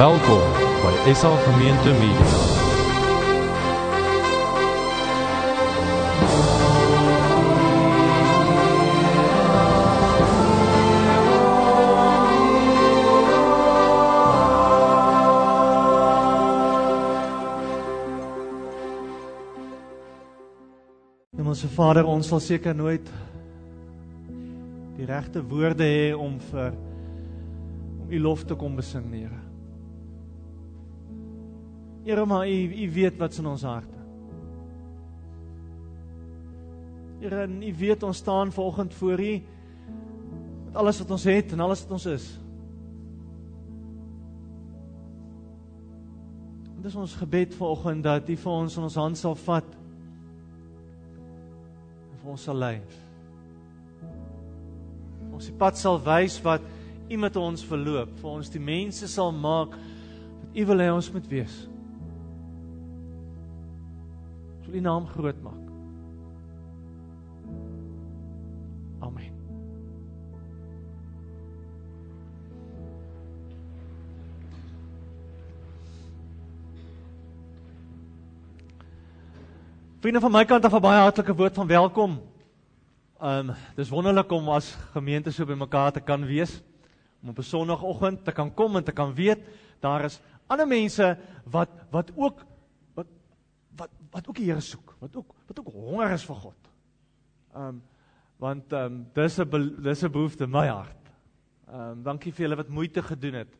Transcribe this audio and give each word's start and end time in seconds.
Welkom 0.00 0.40
by 0.80 1.12
SA 1.12 1.36
Gemeente 1.36 1.90
Media. 2.00 2.28
Hemelse 21.36 21.68
Vader, 21.68 22.08
ons 22.08 22.24
sal 22.32 22.40
seker 22.40 22.72
nooit 22.72 23.12
die 24.96 25.04
regte 25.04 25.44
woorde 25.44 25.84
hê 25.84 26.16
om 26.16 26.40
vir 26.48 26.72
om 28.00 28.08
u 28.08 28.24
lof 28.30 28.48
te 28.48 28.56
kom 28.56 28.80
besing, 28.80 29.12
Here. 29.12 29.49
Here, 32.04 32.24
maar 32.24 32.48
u 32.48 32.84
u 32.84 32.92
weet 32.92 33.16
wat's 33.16 33.38
in 33.38 33.46
ons 33.46 33.62
harte. 33.62 33.98
Here, 37.20 37.48
u 37.48 37.74
weet 37.76 38.02
ons 38.02 38.16
staan 38.16 38.52
vanoggend 38.52 38.94
voor 38.94 39.20
u 39.20 39.42
met 40.64 40.76
alles 40.76 40.98
wat 40.98 41.10
ons 41.10 41.24
het 41.24 41.52
en 41.52 41.60
alles 41.60 41.82
wat 41.82 41.90
ons 41.90 42.06
is. 42.06 42.38
Dit 46.76 46.84
is 46.84 46.94
ons 46.94 47.14
gebed 47.14 47.54
vanoggend 47.54 48.02
dat 48.02 48.28
u 48.28 48.36
vir 48.36 48.52
ons 48.52 48.76
in 48.76 48.82
ons 48.82 48.94
hand 48.94 49.18
sal 49.18 49.34
vat 49.34 49.76
en 52.10 52.18
vir 52.22 52.30
ons 52.30 52.42
sal 52.48 52.56
lei. 52.56 52.80
Ons 55.32 55.50
die 55.50 55.56
pad 55.56 55.78
sal 55.78 56.00
wys 56.04 56.40
wat 56.42 56.64
met 57.10 57.36
ons 57.36 57.64
verloop, 57.66 58.12
vir 58.22 58.30
ons 58.30 58.48
die 58.54 58.62
mense 58.62 59.08
sal 59.10 59.32
maak 59.34 59.74
wat 59.74 59.88
U 60.54 60.64
wil 60.66 60.82
hê 60.82 60.88
ons 60.90 61.10
moet 61.14 61.26
wees. 61.30 61.52
Wil 64.70 64.78
U 64.78 64.82
naam 64.82 65.06
groot 65.06 65.42
maak. 65.42 65.54
Amen. 69.00 69.32
Vriende 80.00 80.20
van 80.20 80.30
my 80.30 80.44
kant 80.44 80.64
af 80.64 80.72
'n 80.72 80.80
baie 80.80 81.00
hartlike 81.00 81.34
woord 81.34 81.54
van 81.54 81.66
welkom. 81.66 82.20
Um 83.20 83.54
dis 83.76 83.88
wonderlik 83.88 84.30
om 84.30 84.48
as 84.48 84.76
gemeente 84.92 85.30
so 85.30 85.44
by 85.44 85.54
mekaar 85.54 85.92
te 85.92 86.00
kan 86.00 86.26
wees 86.26 86.62
om 87.22 87.28
op 87.28 87.38
'n 87.38 87.42
sonoggend 87.42 88.24
te 88.24 88.32
kan 88.32 88.54
kom 88.54 88.76
en 88.76 88.84
te 88.84 88.92
kan 88.92 89.14
weet 89.14 89.38
daar 89.80 90.04
is 90.04 90.20
ander 90.46 90.66
mense 90.66 91.18
wat 91.44 91.68
wat 91.90 92.10
ook 92.16 92.44
wat 93.76 93.90
wat 94.10 94.28
ook 94.28 94.36
die 94.36 94.48
Here 94.50 94.60
soek, 94.60 94.96
wat 94.98 95.16
ook 95.16 95.34
wat 95.46 95.58
ook 95.58 95.72
honger 95.72 96.12
is 96.16 96.24
vir 96.24 96.36
God. 96.36 96.70
Um 97.54 97.82
want 98.40 98.72
um 98.72 99.06
dis 99.14 99.38
'n 99.38 99.82
dis 99.82 100.02
'n 100.02 100.10
behoefte 100.10 100.44
in 100.44 100.50
my 100.50 100.66
hart. 100.68 101.10
Um 101.72 102.02
dankie 102.02 102.32
vir 102.32 102.46
julle 102.46 102.56
wat 102.56 102.68
moeite 102.68 103.02
gedoen 103.02 103.34
het. 103.34 103.54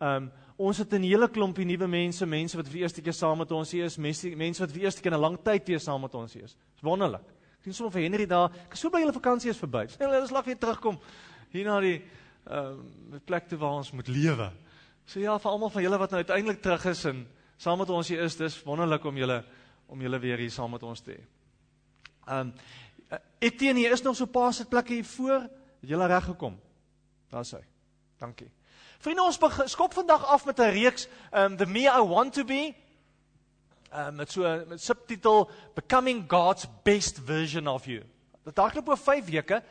Um 0.00 0.30
ons 0.56 0.78
het 0.78 0.92
'n 0.92 1.02
hele 1.02 1.28
klompie 1.28 1.64
nuwe 1.64 1.86
mense, 1.86 2.26
mense 2.26 2.56
wat 2.56 2.68
vir 2.68 2.80
eerste 2.80 3.02
keer 3.02 3.12
saam 3.12 3.38
met 3.38 3.52
ons 3.52 3.70
hier 3.70 3.84
is, 3.84 3.96
mense 3.98 4.36
mense 4.36 4.60
wat 4.60 4.72
vir 4.72 4.82
eerste 4.82 5.02
keer 5.02 5.12
in 5.12 5.18
'n 5.18 5.20
lang 5.20 5.38
tyd 5.42 5.66
weer 5.68 5.80
saam 5.80 6.00
met 6.00 6.14
ons 6.14 6.32
hier 6.32 6.44
is. 6.44 6.56
Dis 6.72 6.82
wonderlik. 6.82 7.28
Ek 7.58 7.62
sien 7.64 7.72
sommer 7.72 7.92
vir 7.92 8.02
Henry 8.02 8.26
daar. 8.26 8.50
Ek 8.50 8.76
sou 8.76 8.90
by 8.90 9.00
julle 9.00 9.12
vakansie 9.12 9.50
is 9.50 9.58
verby. 9.58 9.86
Stel 9.88 10.10
hulle 10.10 10.26
slag 10.26 10.44
weer 10.44 10.58
terugkom 10.58 10.98
hier 11.50 11.64
na 11.64 11.80
die 11.80 12.02
ehm 12.44 12.80
uh, 13.14 13.18
plek 13.24 13.48
toe 13.48 13.58
waar 13.58 13.78
ons 13.78 13.92
moet 13.92 14.08
lewe. 14.08 14.50
So 15.06 15.20
ja, 15.20 15.38
vir 15.38 15.50
almal 15.50 15.70
van 15.70 15.82
julle 15.82 15.98
wat 15.98 16.10
nou 16.10 16.20
uiteindelik 16.24 16.62
terug 16.62 16.84
is 16.86 17.04
en 17.04 17.26
saam 17.56 17.78
met 17.78 17.90
ons 17.90 18.08
hier 18.08 18.20
is, 18.20 18.36
dis 18.36 18.62
wonderlik 18.62 19.04
om 19.04 19.16
julle 19.16 19.44
om 19.86 20.00
julle 20.00 20.18
weer 20.18 20.38
hier 20.38 20.50
saam 20.50 20.70
met 20.70 20.82
ons 20.82 21.00
te 21.00 21.12
hê. 21.12 21.20
Um, 22.26 22.54
Etienne, 23.38 23.78
hier 23.78 23.92
is 23.92 24.02
nog 24.02 24.16
so 24.16 24.24
'n 24.24 24.30
paar 24.30 24.52
sit 24.52 24.68
plekke 24.68 24.92
hier 24.92 25.04
voor. 25.04 25.40
Het 25.80 25.90
julle 25.90 26.06
reg 26.06 26.24
gekom? 26.24 26.60
Daar's 27.28 27.50
hy. 27.50 27.64
Dankie. 28.18 28.50
Vriende, 28.98 29.22
ons 29.22 29.38
skop 29.70 29.94
vandag 29.94 30.26
af 30.26 30.44
met 30.44 30.58
'n 30.58 30.70
reeks 30.70 31.08
um 31.32 31.56
The 31.56 31.66
Me 31.66 31.80
I 31.80 32.00
Want 32.00 32.32
to 32.32 32.44
Be. 32.44 32.74
Um 33.92 34.14
met 34.14 34.30
so 34.30 34.64
met 34.66 34.80
subtitel 34.80 35.50
Becoming 35.74 36.24
God's 36.28 36.66
Best 36.82 37.20
Version 37.24 37.66
of 37.68 37.86
You. 37.86 38.02
Dit 38.44 38.56
hardloop 38.56 38.88
oor 38.88 38.96
5 38.96 39.24
weke. 39.24 39.62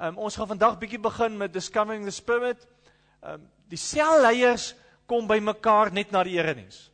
Um 0.00 0.18
ons 0.18 0.36
gaan 0.36 0.46
vandag 0.46 0.78
bietjie 0.78 1.00
begin 1.00 1.36
met 1.36 1.52
Discovering 1.52 2.04
the 2.04 2.10
Spirit. 2.10 2.66
Um 3.22 3.50
die 3.68 3.78
selleiers 3.78 4.74
kom 5.06 5.26
by 5.26 5.38
mekaar 5.38 5.92
net 5.92 6.10
na 6.10 6.22
die 6.22 6.36
erediens. 6.36 6.90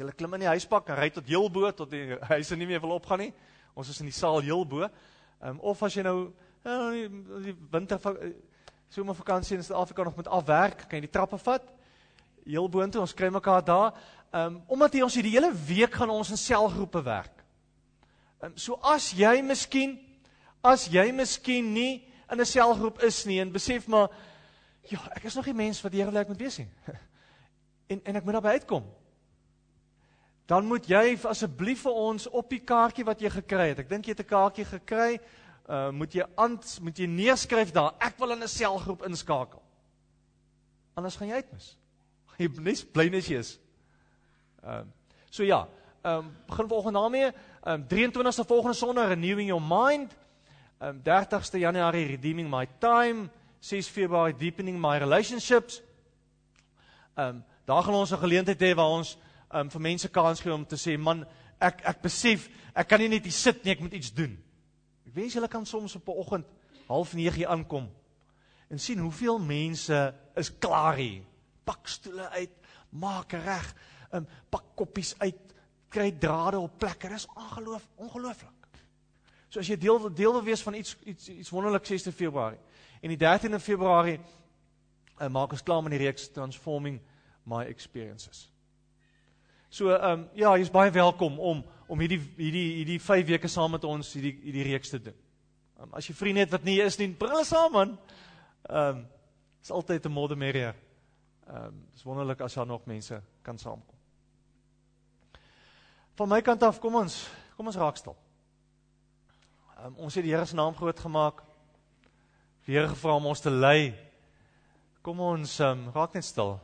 Julle 0.00 0.14
klim 0.16 0.32
in 0.38 0.46
die 0.46 0.48
huispak 0.48 0.86
en 0.88 0.96
ry 0.96 1.10
tot 1.12 1.26
heel 1.28 1.50
bo 1.52 1.68
tot 1.76 1.90
die 1.92 2.16
huise 2.30 2.56
nie 2.56 2.64
meer 2.70 2.80
wil 2.80 2.94
opgaan 2.94 3.20
nie. 3.20 3.32
Ons 3.76 3.90
is 3.92 3.98
in 4.00 4.08
die 4.08 4.16
saal 4.16 4.38
heel 4.40 4.62
bo. 4.64 4.86
Um 5.44 5.58
of 5.60 5.82
as 5.84 5.96
jy 5.98 6.04
nou 6.06 6.30
uh, 6.64 7.02
die 7.44 7.52
winter 7.68 8.00
somervakansie 8.88 9.58
in 9.58 9.64
Suid-Afrika 9.66 10.06
nog 10.08 10.16
moet 10.16 10.30
afwerk, 10.32 10.86
kan 10.86 10.96
jy 10.96 11.04
die 11.04 11.12
trappe 11.12 11.36
vat. 11.42 11.66
Heel 12.46 12.68
boontoe, 12.72 13.02
ons 13.04 13.12
kry 13.14 13.28
mekaar 13.28 13.60
daar. 13.66 13.98
Ehm 14.30 14.54
um, 14.54 14.56
omdat 14.72 14.96
jy 14.96 15.02
ons 15.04 15.18
hierdie 15.18 15.34
hele 15.34 15.50
week 15.68 15.98
gaan 16.00 16.14
ons 16.14 16.30
in 16.32 16.40
selgroepe 16.40 17.02
werk. 17.04 17.44
Ehm 18.40 18.54
um, 18.54 18.56
so 18.56 18.78
as 18.80 19.10
jy 19.12 19.34
miskien 19.44 19.98
as 20.64 20.86
jy 20.88 21.10
miskien 21.12 21.74
nie 21.74 22.06
in 22.30 22.40
'n 22.40 22.46
selgroep 22.46 23.02
is 23.04 23.26
nie 23.26 23.40
en 23.40 23.52
besef 23.52 23.84
maar 23.86 24.08
ja, 24.88 25.00
ek 25.12 25.28
is 25.28 25.36
nog 25.36 25.46
nie 25.46 25.54
mens 25.60 25.82
wat 25.82 25.92
die 25.92 26.00
Here 26.00 26.10
wil 26.10 26.20
ek 26.20 26.32
moet 26.32 26.40
wees 26.40 26.58
nie. 26.58 26.68
en 27.92 28.00
en 28.04 28.16
ek 28.16 28.24
moet 28.24 28.40
daarby 28.40 28.56
uitkom. 28.56 28.88
Dan 30.50 30.66
moet 30.66 30.88
jy 30.90 31.14
asseblief 31.30 31.84
vir 31.86 31.98
ons 32.08 32.26
op 32.26 32.48
die 32.50 32.64
kaartjie 32.66 33.04
wat 33.06 33.20
jy 33.22 33.30
gekry 33.30 33.68
het. 33.70 33.84
Ek 33.84 33.90
dink 33.90 34.06
jy 34.06 34.16
het 34.16 34.24
'n 34.24 34.32
kaartjie 34.34 34.66
gekry 34.66 35.20
uh, 35.70 35.90
moet 35.94 36.14
jy 36.14 36.24
ans 36.34 36.78
moet 36.82 36.98
jy 36.98 37.06
neerskryf 37.06 37.72
daar 37.74 37.94
ek 38.02 38.18
wil 38.18 38.34
in 38.34 38.42
'n 38.42 38.48
selgroep 38.48 39.04
inskakel. 39.06 39.62
Anders 40.94 41.16
gaan 41.16 41.28
jy 41.28 41.34
uitmis. 41.34 41.76
Jy 42.38 42.48
nes 42.58 42.84
bly 42.84 43.08
nes 43.08 43.26
jy 43.28 43.38
is. 43.38 43.58
Ehm 44.64 44.80
uh, 44.80 44.84
so 45.30 45.44
ja, 45.44 45.68
ehm 46.02 46.18
um, 46.18 46.36
begin 46.46 46.68
volgende 46.68 46.98
daarmee. 46.98 47.32
Ehm 47.62 47.80
um, 47.80 47.86
23ste 47.88 48.46
volgende 48.46 48.76
Sondag 48.76 49.08
renewing 49.08 49.48
your 49.48 49.62
mind. 49.62 50.16
Ehm 50.80 50.88
um, 50.88 51.02
30ste 51.02 51.58
Januarie 51.58 52.06
redeeming 52.06 52.50
my 52.50 52.66
time. 52.78 53.30
6 53.60 53.88
Februarie 53.88 54.36
deepening 54.36 54.80
my 54.80 54.98
relationships. 54.98 55.82
Ehm 57.14 57.28
um, 57.28 57.44
daar 57.64 57.82
gaan 57.82 57.94
ons 57.94 58.10
'n 58.10 58.18
geleentheid 58.18 58.60
hê 58.60 58.74
waar 58.74 58.90
ons 58.98 59.18
um, 59.52 59.70
vir 59.70 59.80
mense 59.80 60.08
kans 60.08 60.40
gee 60.40 60.52
om 60.54 60.66
te 60.66 60.78
sê 60.78 60.96
man 60.98 61.24
ek 61.60 61.82
ek 61.84 62.02
besef 62.02 62.48
ek 62.74 62.88
kan 62.88 63.00
nie 63.02 63.08
net 63.08 63.26
hier 63.28 63.36
sit 63.36 63.64
nie 63.64 63.72
ek 63.74 63.82
moet 63.84 63.96
iets 63.98 64.12
doen. 64.14 64.36
Ek 65.06 65.14
wens 65.14 65.34
julle 65.34 65.48
kan 65.48 65.66
soms 65.66 65.96
op 65.96 66.08
'n 66.08 66.20
oggend 66.22 66.46
half 66.88 67.14
9 67.14 67.36
hier 67.36 67.48
aankom 67.48 67.90
en 68.70 68.78
sien 68.78 68.98
hoeveel 68.98 69.38
mense 69.38 70.14
is 70.36 70.58
klaar 70.58 70.96
hier. 70.96 71.22
Pak 71.64 71.88
stoele 71.88 72.28
uit, 72.28 72.50
maak 72.90 73.32
reg, 73.32 73.74
um, 74.12 74.26
pak 74.50 74.64
koppies 74.76 75.14
uit, 75.18 75.54
kry 75.88 76.10
drade 76.12 76.58
op 76.58 76.78
plekke. 76.78 77.08
Dis 77.08 77.26
ongeloof, 77.34 77.88
ongelooflik. 77.96 78.60
So 79.50 79.58
as 79.58 79.66
jy 79.66 79.76
deel 79.76 80.12
deel 80.14 80.32
wil 80.32 80.44
wees 80.46 80.62
van 80.62 80.74
iets 80.74 80.96
iets 81.04 81.28
iets 81.28 81.50
wonderlik 81.50 81.86
6de 81.86 82.12
Februarie 82.12 82.60
en 83.00 83.10
die 83.10 83.18
13de 83.18 83.58
Februarie 83.58 84.20
uh, 85.20 85.28
maak 85.28 85.52
ons 85.52 85.62
klaar 85.62 85.82
met 85.82 85.96
die 85.96 86.04
reeks 86.04 86.28
Transforming 86.30 87.00
My 87.44 87.64
Experiences. 87.64 88.49
So 89.70 89.94
ehm 89.94 90.12
um, 90.12 90.28
ja, 90.34 90.56
jy's 90.58 90.70
baie 90.70 90.90
welkom 90.90 91.38
om 91.38 91.62
om 91.86 92.00
hierdie 92.02 92.18
hierdie 92.36 92.68
hierdie 92.80 92.98
5 93.00 93.26
weke 93.26 93.48
saam 93.48 93.70
met 93.70 93.84
ons 93.86 94.08
hierdie 94.16 94.32
hierdie 94.42 94.64
reeks 94.66 94.90
te 94.90 94.98
doen. 94.98 95.14
Um, 95.78 95.92
as 95.94 96.08
jy 96.08 96.14
vriende 96.14 96.42
het 96.42 96.50
wat 96.50 96.64
nie 96.66 96.80
is 96.82 96.98
nie, 96.98 97.06
bring 97.14 97.30
hulle 97.30 97.46
saam 97.46 97.72
man. 97.72 97.92
Ehm 98.66 98.98
um, 98.98 99.04
is 99.62 99.70
altyd 99.70 100.06
'n 100.06 100.12
modder 100.12 100.36
merrier. 100.36 100.74
Ehm 101.46 101.66
um, 101.66 101.86
dis 101.92 102.02
wonderlik 102.02 102.40
as 102.40 102.54
daar 102.54 102.66
nog 102.66 102.86
mense 102.86 103.22
kan 103.42 103.58
saamkom. 103.58 103.94
Van 106.14 106.28
my 106.28 106.40
kant 106.42 106.62
af, 106.62 106.80
kom 106.80 106.94
ons, 106.94 107.28
kom 107.56 107.66
ons 107.66 107.76
raak 107.76 107.96
stil. 107.96 108.16
Um, 109.84 109.94
ons 109.96 110.14
het 110.14 110.24
die 110.24 110.34
Here 110.34 110.46
se 110.46 110.54
naam 110.54 110.74
groot 110.74 111.00
gemaak. 111.00 111.42
Die 112.66 112.74
Here 112.74 112.88
gevra 112.88 113.14
om 113.14 113.26
ons 113.26 113.40
te 113.40 113.50
lei. 113.50 113.94
Kom 115.02 115.20
ons 115.20 115.60
um, 115.60 115.86
raak 115.94 116.14
net 116.14 116.24
stil. 116.24 116.58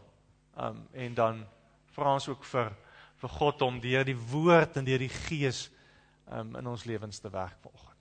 Um, 0.59 0.89
en 0.93 1.15
dan 1.15 1.47
vra 1.91 2.15
ons 2.15 2.29
ook 2.29 2.45
vir 2.45 2.75
vir 3.21 3.33
God 3.39 3.63
om 3.63 3.81
deur 3.81 4.05
die 4.05 4.19
woord 4.31 4.77
en 4.77 4.85
deur 4.85 5.01
die 5.01 5.13
gees 5.13 5.67
um, 6.31 6.55
in 6.59 6.67
ons 6.67 6.85
lewens 6.85 7.21
te 7.23 7.31
werk 7.33 7.57
vanoggend. 7.63 7.95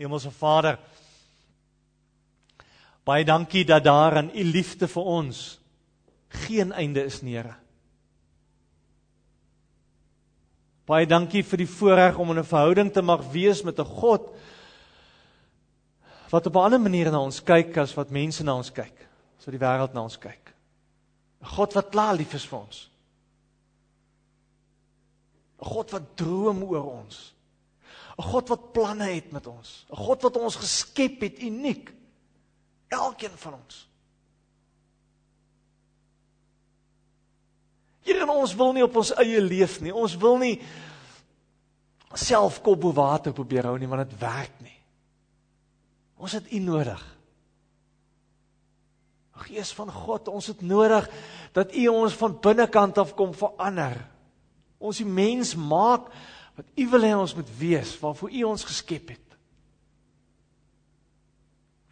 Hemelse 0.00 0.30
Vader, 0.30 0.78
baie 3.04 3.24
dankie 3.24 3.64
dat 3.66 3.84
daar 3.84 4.20
in 4.22 4.30
u 4.30 4.44
liefde 4.44 4.88
vir 4.88 5.10
ons 5.18 5.58
geen 6.46 6.72
einde 6.72 7.02
is 7.04 7.22
nie, 7.22 7.34
Here. 7.34 7.56
Baie 10.86 11.06
dankie 11.06 11.42
vir 11.46 11.62
die 11.62 11.70
voorreg 11.70 12.18
om 12.18 12.30
'n 12.30 12.44
verhouding 12.44 12.92
te 12.92 13.02
mag 13.02 13.22
wees 13.32 13.62
met 13.62 13.78
'n 13.78 13.84
God 13.84 14.30
wat 16.30 16.46
op 16.46 16.54
'n 16.54 16.64
ander 16.64 16.80
manier 16.80 17.10
na 17.10 17.20
ons 17.20 17.42
kyk 17.42 17.76
as 17.76 17.94
wat 17.94 18.10
mense 18.10 18.42
na 18.44 18.54
ons 18.54 18.70
kyk, 18.70 18.94
as 19.38 19.46
wat 19.46 19.52
die 19.52 19.66
wêreld 19.66 19.94
na 19.94 20.02
ons 20.02 20.18
kyk. 20.18 20.54
'n 21.42 21.46
God 21.46 21.72
wat 21.74 21.90
klaar 21.90 22.14
lief 22.14 22.34
is 22.34 22.46
vir 22.46 22.58
ons. 22.58 22.90
'n 25.60 25.66
God 25.66 25.90
wat 25.90 26.16
droom 26.16 26.62
oor 26.62 26.86
ons. 27.04 27.34
'n 28.18 28.22
God 28.22 28.48
wat 28.48 28.72
planne 28.72 29.04
het 29.04 29.32
met 29.32 29.46
ons. 29.46 29.86
'n 29.90 29.96
God 29.96 30.22
wat 30.22 30.36
ons 30.36 30.56
geskep 30.56 31.20
het 31.20 31.38
uniek. 31.38 31.92
Elkeen 32.88 33.36
van 33.36 33.54
ons. 33.54 33.88
Here, 38.00 38.26
ons 38.26 38.54
wil 38.54 38.72
nie 38.72 38.84
op 38.84 38.96
ons 38.96 39.12
eie 39.14 39.40
leef 39.40 39.80
nie. 39.80 39.92
Ons 39.94 40.16
wil 40.16 40.38
nie 40.38 40.56
self 42.14 42.60
kop 42.64 42.80
bo 42.80 42.92
water 42.92 43.32
probeer 43.32 43.68
hou 43.68 43.78
nie, 43.78 43.88
want 43.88 44.08
dit 44.08 44.18
werk 44.18 44.56
nie. 44.64 44.76
Ons 46.20 46.32
het 46.36 46.50
U 46.52 46.58
nodig. 46.58 47.00
Gees 49.40 49.70
van 49.72 49.88
God, 49.92 50.28
ons 50.28 50.50
het 50.50 50.60
nodig 50.60 51.06
dat 51.56 51.72
U 51.72 51.86
ons 51.88 52.16
van 52.20 52.34
binnekant 52.40 52.98
af 52.98 53.14
kom 53.16 53.32
verander. 53.34 53.96
Ons 54.80 55.02
die 55.02 55.08
mens 55.08 55.52
maak 55.54 56.08
wat 56.56 56.68
U 56.76 56.86
wil 56.92 57.04
hê 57.04 57.12
ons 57.16 57.34
moet 57.36 57.50
wees, 57.60 57.92
waarvoor 58.00 58.32
U 58.32 58.42
ons 58.48 58.64
geskep 58.64 59.12
het. 59.12 59.36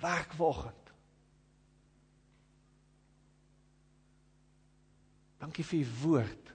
Werk 0.01 0.33
vanoggend. 0.39 0.75
Dankie 5.39 5.65
vir 5.65 5.81
U 5.85 5.89
woord. 6.03 6.53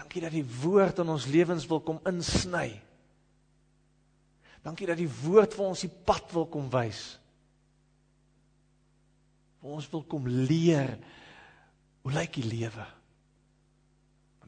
Dankie 0.00 0.22
dat 0.24 0.34
die 0.34 0.46
woord 0.62 1.02
in 1.02 1.12
ons 1.12 1.28
lewens 1.30 1.66
wil 1.70 1.82
kom 1.84 2.00
insny. 2.08 2.72
Dankie 4.64 4.88
dat 4.88 4.98
die 5.00 5.10
woord 5.22 5.54
vir 5.56 5.66
ons 5.68 5.84
die 5.84 5.92
pad 5.92 6.32
wil 6.34 6.48
kom 6.52 6.68
wys. 6.72 7.02
Ons 9.60 9.88
wil 9.92 10.02
kom 10.08 10.24
leer 10.28 10.96
hoe 12.00 12.12
lyk 12.16 12.40
die 12.40 12.48
lewe? 12.48 12.86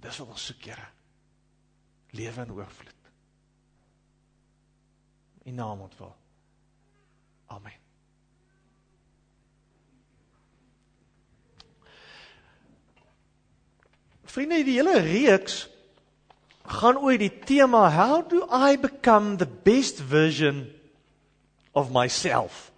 Dis 0.02 0.18
wat 0.18 0.34
ons 0.34 0.50
soek, 0.50 0.66
Here 0.66 0.88
lewe 2.12 2.44
in 2.44 2.52
oorvloed. 2.52 3.10
In 5.48 5.54
naam 5.54 5.80
ontwil. 5.80 6.12
Amen. 7.46 7.78
Vriende, 14.24 14.62
die 14.64 14.78
hele 14.78 15.00
reeks 15.04 15.66
gaan 16.72 16.96
oor 17.02 17.18
die 17.20 17.32
tema 17.44 17.88
how 17.92 18.22
do 18.28 18.44
I 18.48 18.78
become 18.80 19.36
the 19.36 19.48
best 19.48 20.00
version 20.00 20.70
of 21.72 21.90
myself? 21.92 22.70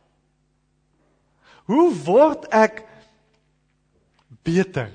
Hoe 1.67 1.93
word 2.07 2.49
ek 2.51 2.83
beter? 4.43 4.91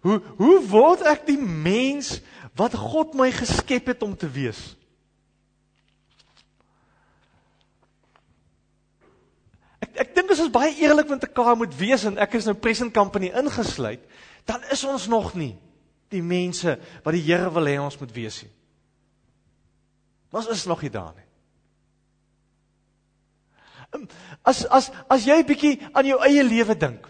Hoe 0.00 0.20
hoe 0.40 0.58
word 0.68 1.04
ek 1.08 1.26
die 1.28 1.38
mens 1.40 2.18
wat 2.56 2.76
God 2.76 3.14
my 3.18 3.30
geskep 3.32 3.92
het 3.92 4.02
om 4.02 4.16
te 4.16 4.28
wees. 4.30 4.60
Ek 9.80 10.00
ek 10.04 10.14
dink 10.16 10.32
as 10.32 10.42
ons 10.44 10.52
baie 10.52 10.72
eerlik 10.80 11.08
met 11.12 11.24
mekaar 11.28 11.56
moet 11.58 11.74
wees 11.78 12.04
en 12.08 12.20
ek 12.20 12.36
is 12.40 12.48
nou 12.48 12.56
present 12.56 12.94
company 12.96 13.32
ingesluit, 13.32 14.02
dan 14.48 14.64
is 14.72 14.84
ons 14.88 15.08
nog 15.08 15.34
nie 15.38 15.54
die 16.10 16.24
mense 16.26 16.74
wat 17.04 17.14
die 17.14 17.24
Here 17.24 17.52
wil 17.54 17.68
hê 17.70 17.76
ons 17.80 17.98
moet 18.00 18.12
wees 18.14 18.42
nie. 18.42 18.52
Ons 20.34 20.48
is 20.50 20.66
nog 20.70 20.82
nie 20.82 20.92
daar 20.94 21.14
nie. 21.14 21.26
Ehm, 23.90 24.06
as 24.46 24.64
as 24.66 24.90
as 25.10 25.26
jy 25.26 25.40
bietjie 25.46 25.76
aan 25.92 26.06
jou 26.06 26.18
eie 26.26 26.44
lewe 26.46 26.76
dink. 26.78 27.06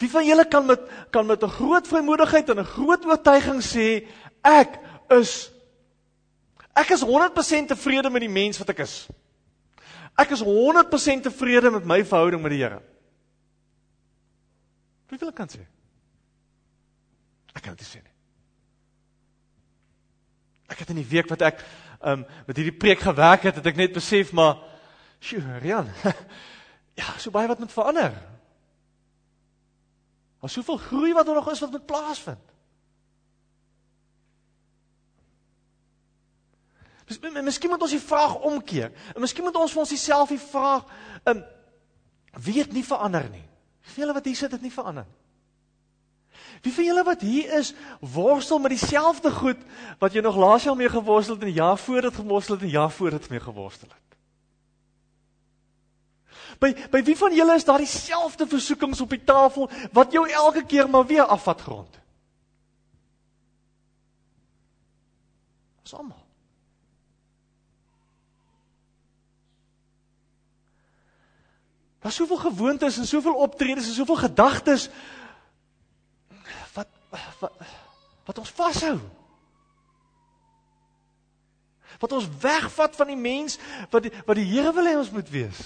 Wie 0.00 0.08
van 0.10 0.24
julle 0.24 0.46
kan 0.48 0.66
met 0.66 0.80
kan 1.10 1.26
met 1.26 1.42
'n 1.42 1.48
groot 1.48 1.88
vrymoedigheid 1.88 2.48
en 2.48 2.58
'n 2.58 2.64
groot 2.64 3.04
oortuiging 3.04 3.60
sê 3.62 4.06
ek 4.42 4.80
is 5.08 5.50
ek 6.74 6.90
is 6.90 7.02
100% 7.02 7.68
tevrede 7.68 8.10
met 8.10 8.20
die 8.20 8.28
mens 8.28 8.58
wat 8.58 8.68
ek 8.68 8.78
is. 8.78 9.08
Ek 10.16 10.30
is 10.30 10.40
100% 10.40 11.22
tevrede 11.22 11.70
met 11.70 11.84
my 11.84 12.04
verhouding 12.04 12.42
met 12.42 12.50
die 12.50 12.62
Here. 12.62 12.82
Wie 15.08 15.18
wil 15.18 15.32
kan 15.32 15.48
sê? 15.48 15.60
Ek 17.54 17.62
kan 17.62 17.74
dit 17.74 17.86
sê 17.86 18.02
nie. 18.02 18.14
Ek 20.70 20.78
het 20.78 20.88
in 20.88 20.96
die 20.96 21.08
week 21.08 21.28
wat 21.28 21.42
ek 21.42 21.64
um 22.00 22.24
met 22.46 22.56
hierdie 22.56 22.78
preek 22.78 23.00
gewerk 23.00 23.42
het, 23.42 23.54
het 23.54 23.66
ek 23.66 23.76
net 23.76 23.92
besef 23.92 24.32
maar 24.32 24.56
sjoe, 25.20 25.58
Rian. 25.60 25.90
Ja, 27.00 27.14
so 27.16 27.30
baie 27.30 27.48
wat 27.48 27.58
moet 27.58 27.72
verander. 27.72 28.12
Maar 30.40 30.50
soveel 30.50 30.76
groei 30.76 31.12
wat 31.12 31.28
er 31.28 31.34
nog 31.34 31.50
is 31.50 31.60
wat 31.60 31.70
moet 31.70 31.86
plaasvind. 31.86 32.46
Miskien 37.42 37.70
moet 37.70 37.82
ons 37.82 37.90
die 37.90 38.00
vraag 38.00 38.36
omkeer. 38.46 38.92
En 39.14 39.20
miskien 39.20 39.44
moet 39.44 39.56
ons 39.56 39.72
vir 39.72 39.82
ons 39.82 40.02
self 40.02 40.28
die 40.28 40.42
vraag, 40.42 40.84
ehm 41.24 41.36
um, 41.36 41.46
wie 42.30 42.60
het 42.60 42.72
nie 42.72 42.84
verander 42.86 43.24
nie? 43.30 43.42
Wie 43.82 44.04
julle 44.04 44.14
wat 44.14 44.24
hier 44.24 44.36
sit 44.38 44.52
het 44.54 44.62
nie 44.62 44.70
verander 44.70 45.02
nie? 45.08 45.20
Wie 46.62 46.72
van 46.72 46.84
julle 46.84 47.02
wat 47.04 47.20
hier 47.20 47.52
is, 47.58 47.72
worstel 48.00 48.58
met 48.58 48.74
dieselfde 48.74 49.30
goed 49.32 49.60
wat 49.98 50.12
jy 50.12 50.22
nog 50.24 50.36
laas 50.36 50.66
jaar 50.68 50.76
mee 50.76 50.88
geworstel 50.92 51.34
het 51.34 51.42
en 51.44 51.52
die 51.52 51.60
jaar 51.60 51.78
voor 51.78 52.00
dit 52.00 52.14
geworstel 52.14 52.54
het 52.54 52.62
en 52.62 52.68
die 52.68 52.76
jaar 52.76 52.90
voor 52.90 53.10
dit 53.10 53.28
mee 53.30 53.40
geworstel 53.40 53.88
het? 53.88 54.09
By 56.60 56.74
by 56.92 57.00
wie 57.06 57.16
van 57.16 57.34
julle 57.34 57.54
is 57.56 57.64
daar 57.64 57.80
dieselfde 57.80 58.46
versoekings 58.46 59.00
op 59.00 59.10
die 59.10 59.24
tafel 59.24 59.70
wat 59.96 60.12
jou 60.12 60.26
elke 60.28 60.64
keer 60.68 60.90
maar 60.90 61.06
weer 61.08 61.24
afvat 61.24 61.60
grond? 61.60 62.00
Ons 65.80 65.94
almal. 65.94 66.26
Daar's 72.00 72.16
soveel 72.16 72.36
gewoontes 72.36 72.98
en 72.98 73.06
soveel 73.06 73.34
optredes 73.34 73.88
en 73.88 73.94
soveel 73.94 74.16
gedagtes 74.16 74.88
wat 76.76 76.88
wat 77.40 77.52
wat 78.24 78.38
ons 78.38 78.50
vashou. 78.50 78.98
Wat 81.98 82.12
ons 82.12 82.28
wegvat 82.40 82.96
van 82.96 83.06
die 83.06 83.20
mens 83.20 83.58
wat 83.90 84.02
die, 84.02 84.12
wat 84.26 84.36
die 84.36 84.48
Here 84.48 84.72
wil 84.72 84.88
hê 84.88 84.96
ons 84.96 85.10
moet 85.10 85.28
wees. 85.28 85.60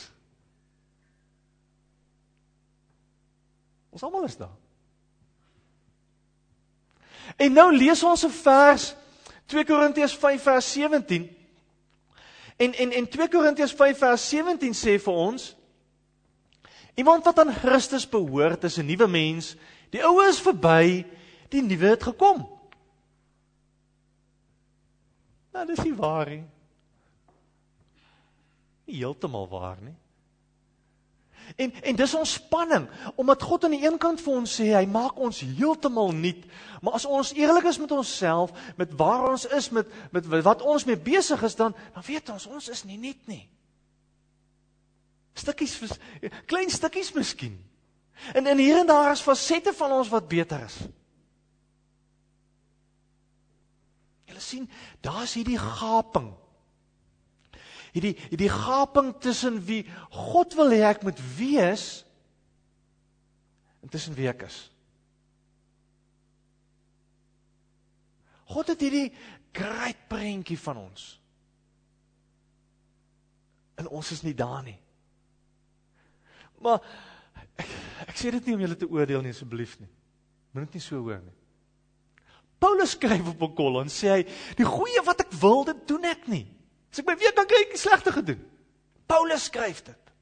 Ons 3.94 4.02
almal 4.02 4.24
is 4.26 4.36
daar. 4.36 4.56
En 7.36 7.52
nou 7.54 7.70
lees 7.76 8.02
ons 8.02 8.24
'n 8.26 8.30
vers 8.30 8.94
2 9.46 9.64
Korintiërs 9.64 10.16
5 10.16 10.42
vers 10.42 10.72
17. 10.72 11.28
En 12.56 12.74
en 12.74 12.90
en 12.92 13.08
2 13.08 13.28
Korintiërs 13.28 13.72
5 13.72 13.98
vers 13.98 14.28
17 14.28 14.74
sê 14.74 14.98
vir 14.98 15.12
ons 15.12 15.56
iemand 16.94 17.24
wat 17.24 17.38
aan 17.38 17.54
Christus 17.54 18.08
behoort 18.08 18.64
is 18.64 18.78
'n 18.78 18.86
nuwe 18.86 19.06
mens. 19.06 19.56
Die 19.90 20.04
ou 20.04 20.28
is 20.28 20.40
verby, 20.40 21.06
die 21.48 21.62
nuwe 21.62 21.86
het 21.86 22.02
gekom. 22.02 22.48
Nou 25.52 25.66
dis 25.66 25.84
nie 25.84 25.94
waar 25.94 26.28
nie. 26.28 26.44
Nie 28.84 28.96
heeltemal 28.96 29.48
waar 29.48 29.78
nie. 29.80 29.94
En 31.56 31.72
en 31.82 31.96
dis 31.96 32.14
ons 32.14 32.32
spanning 32.32 32.88
omdat 33.14 33.42
God 33.42 33.64
aan 33.64 33.76
die 33.76 33.84
een 33.86 33.98
kant 33.98 34.20
vir 34.20 34.34
ons 34.34 34.54
sê 34.60 34.70
hy 34.74 34.84
maak 34.90 35.18
ons 35.22 35.40
heeltemal 35.44 36.12
nuut, 36.16 36.46
maar 36.82 36.98
as 36.98 37.06
ons 37.06 37.32
eerlik 37.36 37.68
is 37.70 37.78
met 37.78 37.92
onsself, 37.94 38.54
met 38.76 38.94
waar 38.98 39.28
ons 39.30 39.46
is 39.46 39.70
met 39.70 39.90
met 40.12 40.26
wat 40.26 40.62
ons 40.62 40.86
mee 40.88 40.98
besig 40.98 41.42
is 41.46 41.54
dan 41.54 41.76
dan 41.94 42.06
weet 42.06 42.32
ons 42.34 42.46
ons 42.46 42.68
is 42.68 42.84
nie 42.84 42.98
nuut 42.98 43.30
nie. 43.30 43.44
Stukkies 45.34 45.78
klein 46.50 46.70
stukkies 46.70 47.12
miskien. 47.14 47.58
En 48.34 48.46
in 48.46 48.58
hier 48.58 48.78
en 48.78 48.86
daar 48.86 49.10
is 49.10 49.22
fasette 49.22 49.72
van 49.74 49.92
ons 49.92 50.08
wat 50.08 50.28
beter 50.28 50.62
is. 50.64 50.76
Jy 54.30 54.40
sien, 54.42 54.70
daar's 55.02 55.34
hierdie 55.38 55.58
gaping 55.58 56.32
hierdie 57.94 58.14
hierdie 58.30 58.50
gaping 58.50 59.12
tussen 59.22 59.60
wie 59.68 59.84
God 60.10 60.56
wil 60.58 60.74
hê 60.74 60.82
ek 60.90 61.04
moet 61.06 61.20
wees 61.38 62.04
en 63.84 63.92
tussen 63.92 64.16
wie 64.18 64.28
ek 64.30 64.46
is. 64.48 64.58
God 68.50 68.72
het 68.72 68.82
hierdie 68.82 69.08
groot 69.54 70.00
prentjie 70.10 70.58
van 70.60 70.80
ons. 70.82 71.06
En 73.80 73.88
ons 73.90 74.10
is 74.14 74.22
nie 74.22 74.34
daar 74.36 74.62
nie. 74.66 74.76
Maar 76.62 76.82
ek, 77.60 77.70
ek 78.08 78.18
sê 78.18 78.32
dit 78.34 78.46
nie 78.46 78.56
om 78.56 78.64
julle 78.64 78.78
te 78.78 78.88
oordeel 78.90 79.24
nie 79.24 79.34
asseblief 79.34 79.78
nie. 79.80 79.90
Moet 80.54 80.68
dit 80.68 80.78
nie 80.78 80.84
so 80.84 81.00
hoor 81.02 81.22
nie. 81.22 81.34
Paulus 82.62 82.94
skryf 82.96 83.26
op 83.34 83.42
'n 83.42 83.54
kol 83.54 83.80
en 83.82 83.90
sê 83.92 84.08
hy 84.14 84.22
die 84.56 84.64
goeie 84.64 85.02
wat 85.04 85.20
ek 85.20 85.32
wil, 85.42 85.64
dit 85.64 85.88
doen 85.88 86.04
ek 86.04 86.28
nie. 86.28 86.46
As 86.94 87.00
ek 87.02 87.08
my 87.10 87.16
weer 87.18 87.32
kan 87.34 87.48
kry, 87.50 87.64
ek 87.64 87.72
het 87.74 87.80
slegte 87.82 88.12
gedoen. 88.14 88.42
Paulus 89.10 89.48
skryf 89.50 89.80
dit. 89.82 90.12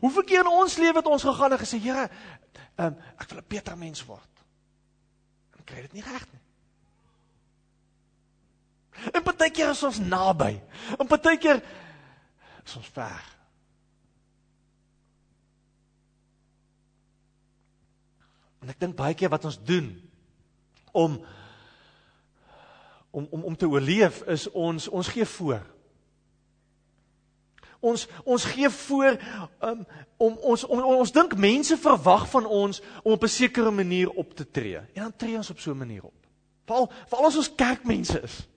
Hoeveel 0.00 0.24
keer 0.24 0.40
in 0.40 0.48
ons 0.48 0.78
lewe 0.80 0.96
het 0.96 1.10
ons 1.12 1.26
gegaan 1.28 1.52
en 1.52 1.60
gesê, 1.60 1.76
Here, 1.76 2.06
um, 2.80 2.96
ek 3.20 3.28
wil 3.28 3.42
'n 3.42 3.48
beter 3.52 3.76
mens 3.76 4.00
word. 4.08 4.44
En 5.58 5.64
kry 5.68 5.82
dit 5.84 5.92
nie 5.92 6.02
reg 6.08 6.24
nie. 6.32 6.40
En 9.12 9.22
partykeer 9.22 9.74
is 9.76 9.82
ons 9.82 9.98
naby. 10.00 10.54
En 10.96 11.06
partykeer 11.06 11.60
is 12.64 12.76
ons 12.80 12.88
ver. 12.88 13.24
En 18.64 18.72
ek 18.72 18.80
dink 18.80 18.96
baie 18.96 19.14
keer 19.14 19.28
wat 19.28 19.44
ons 19.44 19.60
doen 19.60 19.92
om 20.96 21.20
om 23.10 23.26
om 23.30 23.42
om 23.42 23.56
te 23.56 23.68
oorleef 23.68 24.22
is 24.26 24.50
ons 24.50 24.88
ons 24.88 25.08
gee 25.08 25.26
voor. 25.26 25.62
Ons 27.80 28.08
ons 28.24 28.44
gee 28.44 28.70
voor 28.70 29.18
um, 29.60 29.86
om 30.16 30.36
ons 30.42 30.64
om, 30.64 30.82
om 30.82 30.94
ons 30.94 31.12
dink 31.12 31.36
mense 31.36 31.76
verwag 31.76 32.28
van 32.30 32.46
ons 32.46 32.82
om 33.02 33.12
op 33.12 33.22
'n 33.22 33.28
sekere 33.28 33.70
manier 33.70 34.10
op 34.10 34.34
te 34.34 34.50
tree. 34.50 34.76
En 34.76 35.02
dan 35.02 35.16
tree 35.16 35.36
ons 35.36 35.50
op 35.50 35.58
so 35.58 35.70
'n 35.70 35.78
manier 35.78 36.04
op. 36.04 36.14
Veral 36.64 36.90
veral 37.06 37.26
as 37.26 37.36
ons 37.36 37.54
kerkmense 37.54 38.20
is. 38.20 38.48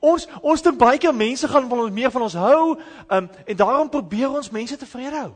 Ons 0.00 0.26
ons 0.40 0.62
dink 0.62 0.78
baie 0.78 0.98
keer 0.98 1.14
mense 1.14 1.48
gaan 1.48 1.68
van 1.68 1.78
ons 1.78 1.92
meer 1.92 2.10
van 2.10 2.22
ons 2.22 2.34
hou, 2.34 2.78
um, 3.08 3.30
en 3.46 3.56
daarom 3.56 3.88
probeer 3.88 4.30
ons 4.30 4.50
mense 4.50 4.76
tevrede 4.76 5.16
hou. 5.16 5.34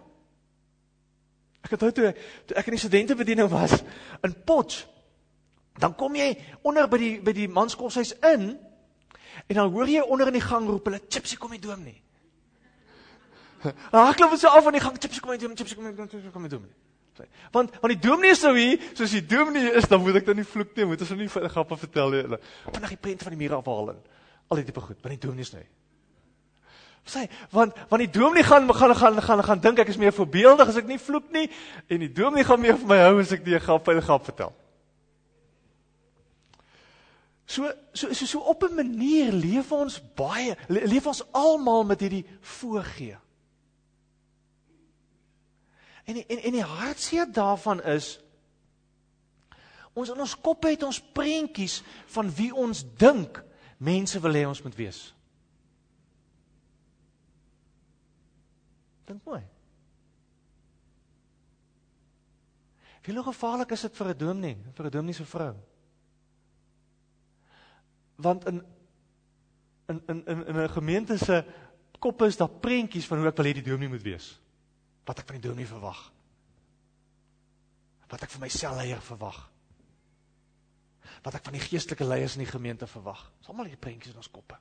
Ek 1.63 1.71
onthou 1.77 1.93
toe 1.93 2.15
toe 2.47 2.57
ek 2.57 2.67
in 2.67 2.77
die 2.77 2.83
studentebediening 2.83 3.51
was 3.51 3.83
in 4.23 4.35
Potch. 4.45 4.87
Dan 5.83 5.97
kom 5.99 6.15
jy 6.15 6.31
onder 6.63 6.87
by 6.91 7.01
die 7.01 7.17
by 7.25 7.35
die 7.35 7.49
manskoshuis 7.51 8.15
in 8.33 8.53
en 9.49 9.59
dan 9.59 9.73
hoor 9.75 9.91
jy 9.91 10.05
onder 10.07 10.31
in 10.31 10.39
die 10.39 10.45
gang 10.45 10.69
roep 10.69 10.87
hulle 10.87 11.03
chipsie 11.09 11.39
kom 11.41 11.51
nie 11.51 11.63
doom 11.63 11.83
nie. 11.83 11.99
Ag, 13.91 14.15
klop 14.17 14.35
so 14.39 14.51
af 14.51 14.67
aan 14.67 14.77
die 14.79 14.83
gang 14.83 14.97
chipsie 14.99 15.23
kom 15.23 15.35
nie 15.35 15.41
doom, 15.43 15.55
chipsie 15.59 15.77
kom 15.79 15.87
nie 15.87 15.95
doom, 15.95 16.09
chipsie 16.11 16.31
kom 16.35 16.47
nie 16.47 16.53
doom 16.53 16.65
nie. 16.67 17.27
Want 17.55 17.75
want 17.83 17.93
die 17.93 18.01
dominee 18.01 18.35
sou 18.39 18.55
hier, 18.57 18.81
soos 18.97 19.13
die 19.15 19.23
dominee 19.27 19.75
is, 19.79 19.87
dan 19.91 20.01
moet 20.03 20.23
ek 20.23 20.27
dan 20.27 20.39
nie 20.41 20.49
vloek 20.49 20.73
nie, 20.77 20.87
moet 20.89 21.05
ons 21.05 21.13
nou 21.13 21.21
nie 21.21 21.29
grappe 21.29 21.79
vertel 21.85 22.17
nie. 22.17 22.41
Vandag 22.71 22.95
die 22.95 23.03
prent 23.07 23.23
van 23.27 23.35
die 23.35 23.41
muur 23.43 23.59
afhaal 23.59 23.93
en 23.93 24.01
al 24.49 24.61
die 24.61 24.67
tipe 24.69 24.83
goed, 24.83 24.99
maar 25.03 25.15
die 25.15 25.21
dominee 25.23 25.47
is 25.47 25.53
nou. 25.55 25.63
Sê, 27.13 27.27
want 27.51 27.77
want 27.91 28.03
die 28.03 28.11
dominee 28.15 28.47
gaan 28.47 28.71
gaan 28.75 28.97
gaan 28.97 29.23
gaan 29.23 29.45
gaan 29.45 29.63
dink 29.63 29.83
ek 29.83 29.93
is 29.93 30.01
meer 30.01 30.15
voorbeeldig 30.15 30.71
as 30.71 30.79
ek 30.81 30.91
nie 30.91 31.01
vloek 31.03 31.31
nie 31.35 31.49
en 31.91 32.03
die 32.07 32.13
dominee 32.15 32.47
gaan 32.47 32.63
meer 32.63 32.79
vir 32.79 32.91
my 32.95 33.01
hou 33.03 33.17
as 33.23 33.35
ek 33.35 33.45
die 33.47 33.59
grap 33.61 33.91
en 33.91 34.03
grap 34.03 34.27
vertel. 34.31 34.55
So 37.53 37.69
so 37.93 38.13
so 38.13 38.27
so 38.27 38.39
op 38.41 38.63
'n 38.63 38.75
manier 38.75 39.33
leef 39.33 39.73
ons 39.73 40.01
baie 40.15 40.57
leef 40.69 41.07
ons 41.07 41.33
almal 41.33 41.85
met 41.85 42.01
hierdie 42.01 42.27
voorgee. 42.41 43.19
En 46.05 46.17
en 46.17 46.39
en 46.43 46.53
die 46.53 46.63
hartseer 46.65 47.33
daarvan 47.33 47.83
is 47.83 48.21
ons 49.93 50.09
in 50.09 50.21
ons 50.21 50.41
koppe 50.41 50.69
het 50.69 50.83
ons 50.83 51.03
prentjies 51.13 51.83
van 52.07 52.31
wie 52.35 52.55
ons 52.55 52.85
dink 52.97 53.45
mense 53.77 54.21
wil 54.21 54.33
hê 54.33 54.47
ons 54.47 54.63
moet 54.63 54.75
wees. 54.75 55.15
Dink 59.05 59.25
mooi. 59.25 59.43
Wie 63.03 63.15
hoe 63.15 63.25
gevaarlik 63.25 63.71
is 63.71 63.81
dit 63.81 63.97
vir 63.97 64.09
'n 64.09 64.19
dominee, 64.19 64.57
vir 64.73 64.87
'n 64.87 64.91
dominee 64.91 65.15
se 65.15 65.25
vrou? 65.25 65.72
Want 68.23 68.47
in 68.51 68.63
in 69.91 70.03
in 70.07 70.25
in 70.27 70.47
in 70.47 70.57
'n 70.57 70.71
gemeente 70.71 71.19
se 71.19 71.45
koppe 71.99 72.27
is 72.27 72.37
daar 72.37 72.51
prentjies 72.51 73.07
van 73.07 73.19
hoe 73.19 73.29
ek 73.29 73.37
wil 73.37 73.47
hê 73.47 73.53
die 73.53 73.63
dominee 73.71 73.89
moet 73.89 74.03
wees. 74.03 74.41
Wat 75.05 75.19
ek 75.19 75.27
van 75.27 75.41
die 75.41 75.49
dominee 75.49 75.67
verwag. 75.67 76.13
Wat 78.09 78.23
ek 78.23 78.31
vir 78.31 78.41
my 78.41 78.49
selleier 78.49 79.01
verwag. 79.01 79.51
Wat 81.23 81.35
ek 81.35 81.45
van 81.45 81.53
die 81.53 81.67
geestelike 81.69 82.05
leiers 82.05 82.35
in 82.35 82.45
die 82.45 82.53
gemeente 82.53 82.87
verwag. 82.87 83.33
Dis 83.39 83.49
almal 83.49 83.65
hierdie 83.65 83.81
prentjies 83.81 84.13
in 84.13 84.23
ons 84.23 84.31
koppe. 84.31 84.59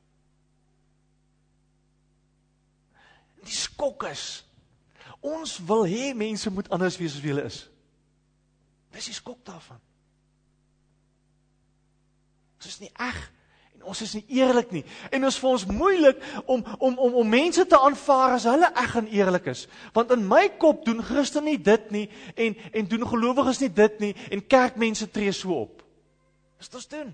die 3.45 3.55
skok 3.55 4.05
is. 4.09 4.25
Ons 5.21 5.57
wil 5.65 5.85
hê 5.89 6.11
mense 6.17 6.49
moet 6.53 6.69
anders 6.73 6.97
wees 7.01 7.15
as 7.17 7.23
wie 7.23 7.33
hulle 7.33 7.45
is. 7.49 7.63
Dis 8.93 9.09
die 9.11 9.17
skok 9.17 9.41
daarvan. 9.47 9.79
Dit 12.61 12.69
is 12.69 12.81
nie 12.83 12.91
reg 12.99 13.21
en 13.21 13.40
ons 13.83 14.01
is 14.01 14.13
nie 14.17 14.23
eerlik 14.41 14.71
nie. 14.71 14.83
En 15.11 15.25
ons 15.25 15.39
vir 15.39 15.49
ons 15.49 15.65
moeilik 15.65 16.21
om 16.45 16.63
om 16.77 16.97
om 16.97 17.17
om 17.23 17.29
mense 17.29 17.65
te 17.65 17.79
aanvaar 17.79 18.37
as 18.37 18.47
hulle 18.49 18.69
reg 18.75 18.95
en 18.95 19.09
eerlik 19.11 19.49
is. 19.53 19.67
Want 19.93 20.11
in 20.15 20.27
my 20.27 20.47
kop 20.61 20.85
doen 20.85 21.03
Christen 21.03 21.47
nie 21.49 21.57
dit 21.57 21.91
nie 21.91 22.07
en 22.35 22.55
en 22.71 22.87
doen 22.93 23.07
gelowiges 23.07 23.59
nie 23.63 23.73
dit 23.73 23.99
nie 23.99 24.13
en 24.31 24.47
kerkmense 24.47 25.09
tree 25.11 25.31
so 25.31 25.61
op. 25.65 25.83
Dis 26.57 26.69
wat 26.69 26.81
ons 26.81 26.87
doen. 26.87 27.11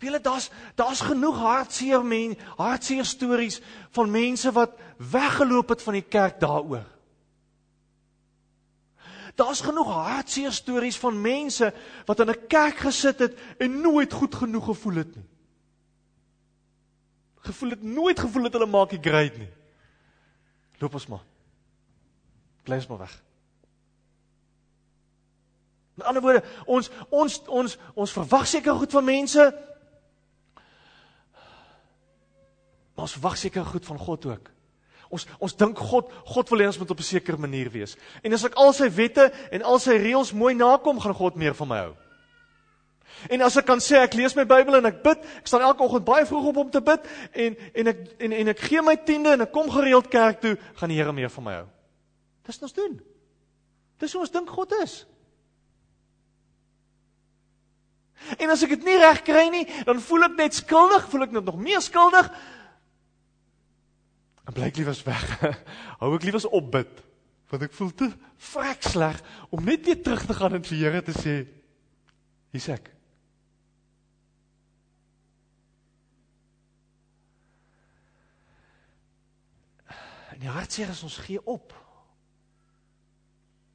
Wiele 0.00 0.20
daar's 0.20 0.50
daar's 0.74 1.00
genoeg 1.00 1.38
hartseer 1.38 2.04
men, 2.04 2.36
hartseer 2.56 3.04
stories 3.04 3.60
van 3.90 4.10
mense 4.10 4.52
wat 4.52 4.78
weggeloop 4.96 5.68
het 5.68 5.82
van 5.82 5.98
die 5.98 6.08
kerk 6.08 6.40
daaroor. 6.40 6.91
Daar's 9.34 9.60
genoeg 9.60 9.88
hartseer 9.88 10.52
stories 10.52 10.98
van 10.98 11.20
mense 11.20 11.72
wat 12.06 12.20
in 12.20 12.30
'n 12.30 12.46
kerk 12.48 12.76
gesit 12.76 13.18
het 13.18 13.38
en 13.58 13.80
nooit 13.80 14.12
goed 14.12 14.34
genoeg 14.34 14.64
gevoel 14.64 14.94
het 14.94 15.16
nie. 15.16 15.28
Gevoel 17.36 17.70
het 17.70 17.82
nooit 17.82 18.20
gevoel 18.20 18.42
het 18.42 18.52
hulle 18.52 18.66
maak 18.66 18.90
die 18.90 19.02
grade 19.02 19.38
nie. 19.38 19.52
Loop 20.78 20.94
ons 20.94 21.06
maar. 21.06 21.24
Bly 22.62 22.74
ons 22.74 22.86
maar 22.86 22.98
weg. 22.98 23.22
In 25.96 26.02
ander 26.02 26.22
woorde, 26.22 26.44
ons 26.64 26.90
ons 27.08 27.42
ons 27.46 27.78
ons 27.94 28.12
verwag 28.12 28.46
seker 28.46 28.74
goed 28.74 28.90
van 28.90 29.04
mense, 29.04 29.52
Maar 32.94 33.04
ons 33.10 33.12
verwag 33.12 33.36
seker 33.36 33.64
goed 33.64 33.86
van 33.86 33.98
God 33.98 34.26
ook. 34.26 34.50
Ons 35.12 35.26
ons 35.44 35.56
dink 35.60 35.78
God 35.78 36.08
God 36.24 36.52
wil 36.52 36.62
hê 36.64 36.68
ons 36.70 36.78
moet 36.80 36.90
op 36.90 36.98
'n 36.98 37.04
sekere 37.04 37.36
manier 37.36 37.70
wees. 37.70 37.96
En 38.24 38.32
as 38.32 38.44
ek 38.44 38.54
al 38.54 38.72
sy 38.72 38.88
wette 38.88 39.32
en 39.52 39.62
al 39.62 39.78
sy 39.78 39.98
reëls 39.98 40.32
mooi 40.32 40.54
nakom, 40.54 41.00
gaan 41.00 41.14
God 41.14 41.36
meer 41.36 41.54
van 41.54 41.68
my 41.68 41.78
hou. 41.78 41.94
En 43.28 43.42
as 43.42 43.56
ek 43.56 43.66
kan 43.66 43.78
sê 43.78 44.00
ek 44.02 44.14
lees 44.14 44.34
my 44.34 44.44
Bybel 44.44 44.76
en 44.76 44.86
ek 44.86 45.02
bid, 45.02 45.18
ek 45.18 45.46
staan 45.46 45.62
elke 45.62 45.84
oggend 45.84 46.04
baie 46.04 46.26
vroeg 46.26 46.46
op 46.46 46.56
om 46.56 46.70
te 46.70 46.80
bid 46.80 47.00
en 47.32 47.56
en 47.74 47.86
ek 47.86 47.98
en 48.18 48.32
en 48.32 48.48
ek 48.48 48.60
gee 48.60 48.82
my 48.82 48.96
tiende 48.96 49.32
en 49.32 49.40
ek 49.40 49.52
kom 49.52 49.70
gereeld 49.70 50.08
kerk 50.08 50.40
toe, 50.40 50.56
gaan 50.74 50.88
die 50.88 50.96
Here 50.96 51.12
meer 51.12 51.30
van 51.30 51.44
my 51.44 51.54
hou. 51.54 51.68
Dis 52.46 52.58
wat 52.58 52.62
ons 52.62 52.72
doen. 52.72 53.00
Dis 53.98 54.12
hoe 54.12 54.20
ons 54.20 54.30
dink 54.30 54.50
God 54.50 54.72
is. 54.82 55.06
En 58.38 58.50
as 58.50 58.62
ek 58.62 58.76
dit 58.76 58.84
nie 58.84 58.98
reg 58.98 59.22
kry 59.26 59.48
nie, 59.50 59.66
dan 59.86 60.00
voel 60.00 60.24
ek 60.24 60.36
net 60.38 60.54
skuldig, 60.54 61.06
voel 61.10 61.26
ek 61.26 61.32
net 61.36 61.44
nog 61.44 61.58
meer 61.58 61.82
skuldig. 61.82 62.30
En 64.52 64.58
blyk 64.60 64.76
liewes 64.76 65.02
weg. 65.02 65.40
Hou 66.00 66.10
ek 66.12 66.26
liewes 66.28 66.44
opbid 66.44 67.00
want 67.48 67.64
ek 67.64 67.72
voel 67.76 67.90
te 67.96 68.06
vrek 68.48 68.84
sleg 68.84 69.18
om 69.52 69.60
net 69.64 69.84
weer 69.84 69.98
terug 70.00 70.22
te 70.28 70.34
gaan 70.36 70.56
en 70.56 70.64
vir 70.64 70.78
Here 70.80 71.00
te 71.04 71.12
sê 71.12 71.34
hier's 72.52 72.68
ek. 72.72 72.90
En 80.32 80.40
die 80.40 80.52
hartseer 80.52 80.92
is 80.92 81.02
ons 81.04 81.18
gee 81.24 81.40
op. 81.44 81.72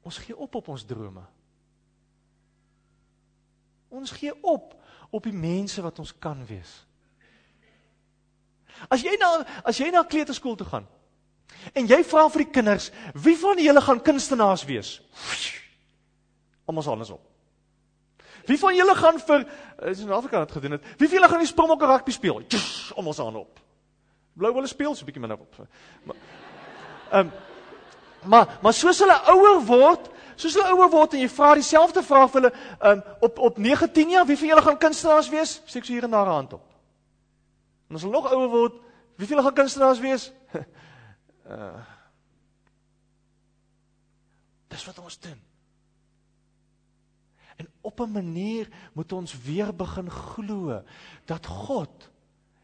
Ons 0.06 0.18
gee 0.22 0.34
op 0.34 0.58
op 0.58 0.74
ons 0.74 0.86
drome. 0.86 1.22
Ons 3.94 4.14
gee 4.18 4.34
op 4.42 4.74
op 5.10 5.26
die 5.26 5.34
mense 5.34 5.82
wat 5.82 6.02
ons 6.02 6.14
kan 6.18 6.46
wees. 6.46 6.80
As 8.88 9.02
jy 9.02 9.16
na 9.18 9.44
as 9.64 9.78
jy 9.78 9.90
na 9.90 10.04
kleuterskool 10.04 10.56
toe 10.56 10.66
gaan 10.66 10.86
en 11.74 11.88
jy 11.88 11.98
vra 12.06 12.28
vir 12.30 12.44
die 12.44 12.52
kinders, 12.52 12.90
wie 13.14 13.34
van 13.36 13.58
julle 13.58 13.80
gaan 13.82 14.00
kunstenaars 14.04 14.64
wees? 14.68 15.00
Almal 16.68 16.82
se 16.82 16.92
hande 16.92 17.12
op. 17.12 17.24
Wie 18.46 18.58
van 18.58 18.76
julle 18.76 18.94
gaan 18.94 19.18
vir 19.20 19.46
is 19.90 20.00
in 20.04 20.12
Afrika 20.12 20.40
het 20.40 20.52
gedoen 20.52 20.76
het. 20.76 20.84
Wie 20.96 21.08
van 21.08 21.18
julle 21.18 21.28
gaan 21.28 21.42
die 21.42 21.50
Springbokke 21.50 21.86
rugby 21.86 22.14
speel? 22.14 22.42
Almal 22.96 23.16
se 23.16 23.22
hande 23.22 23.42
op. 23.42 23.60
Blou 24.38 24.52
hulle 24.54 24.70
speel 24.70 24.94
so 24.94 25.02
'n 25.02 25.06
bietjie 25.06 25.20
minder 25.20 25.40
op. 25.40 25.56
Maar 26.04 26.16
ehm 27.10 27.26
um, 27.26 27.32
maar 28.24 28.58
maar 28.62 28.72
soos 28.72 28.98
hulle 28.98 29.18
ouer 29.32 29.60
word, 29.64 30.08
soos 30.36 30.54
hulle 30.54 30.70
ouer 30.72 30.90
word 30.90 31.12
en 31.14 31.20
jy 31.20 31.28
vra 31.28 31.54
dieselfde 31.54 32.02
vraag 32.02 32.30
vir 32.30 32.40
hulle 32.40 32.52
um, 32.82 33.02
op 33.20 33.38
op 33.38 33.58
9, 33.58 33.92
10 33.92 34.10
jaar, 34.10 34.26
wie 34.26 34.36
van 34.38 34.48
julle 34.48 34.62
gaan 34.62 34.78
kunstenaars 34.78 35.28
wees? 35.28 35.62
Steek 35.64 35.84
so 35.84 35.92
hier 35.92 36.04
en 36.04 36.10
daar 36.10 36.26
'n 36.26 36.30
hand 36.30 36.52
op. 36.52 36.77
En 37.88 37.96
as 37.96 38.02
hulle 38.04 38.14
nog 38.14 38.32
ouer 38.32 38.48
word, 38.48 38.80
wie 39.16 39.26
veel 39.26 39.42
gaan 39.42 39.54
kunstenaars 39.54 40.02
wees? 40.04 40.32
uh 41.54 41.84
Dis 44.68 44.84
wat 44.84 44.98
ons 45.00 45.16
doen. 45.18 45.38
En 47.56 47.68
op 47.80 48.00
'n 48.00 48.12
manier 48.12 48.68
moet 48.92 49.12
ons 49.12 49.32
weer 49.42 49.74
begin 49.74 50.10
glo 50.10 50.82
dat 51.24 51.46
God 51.46 52.10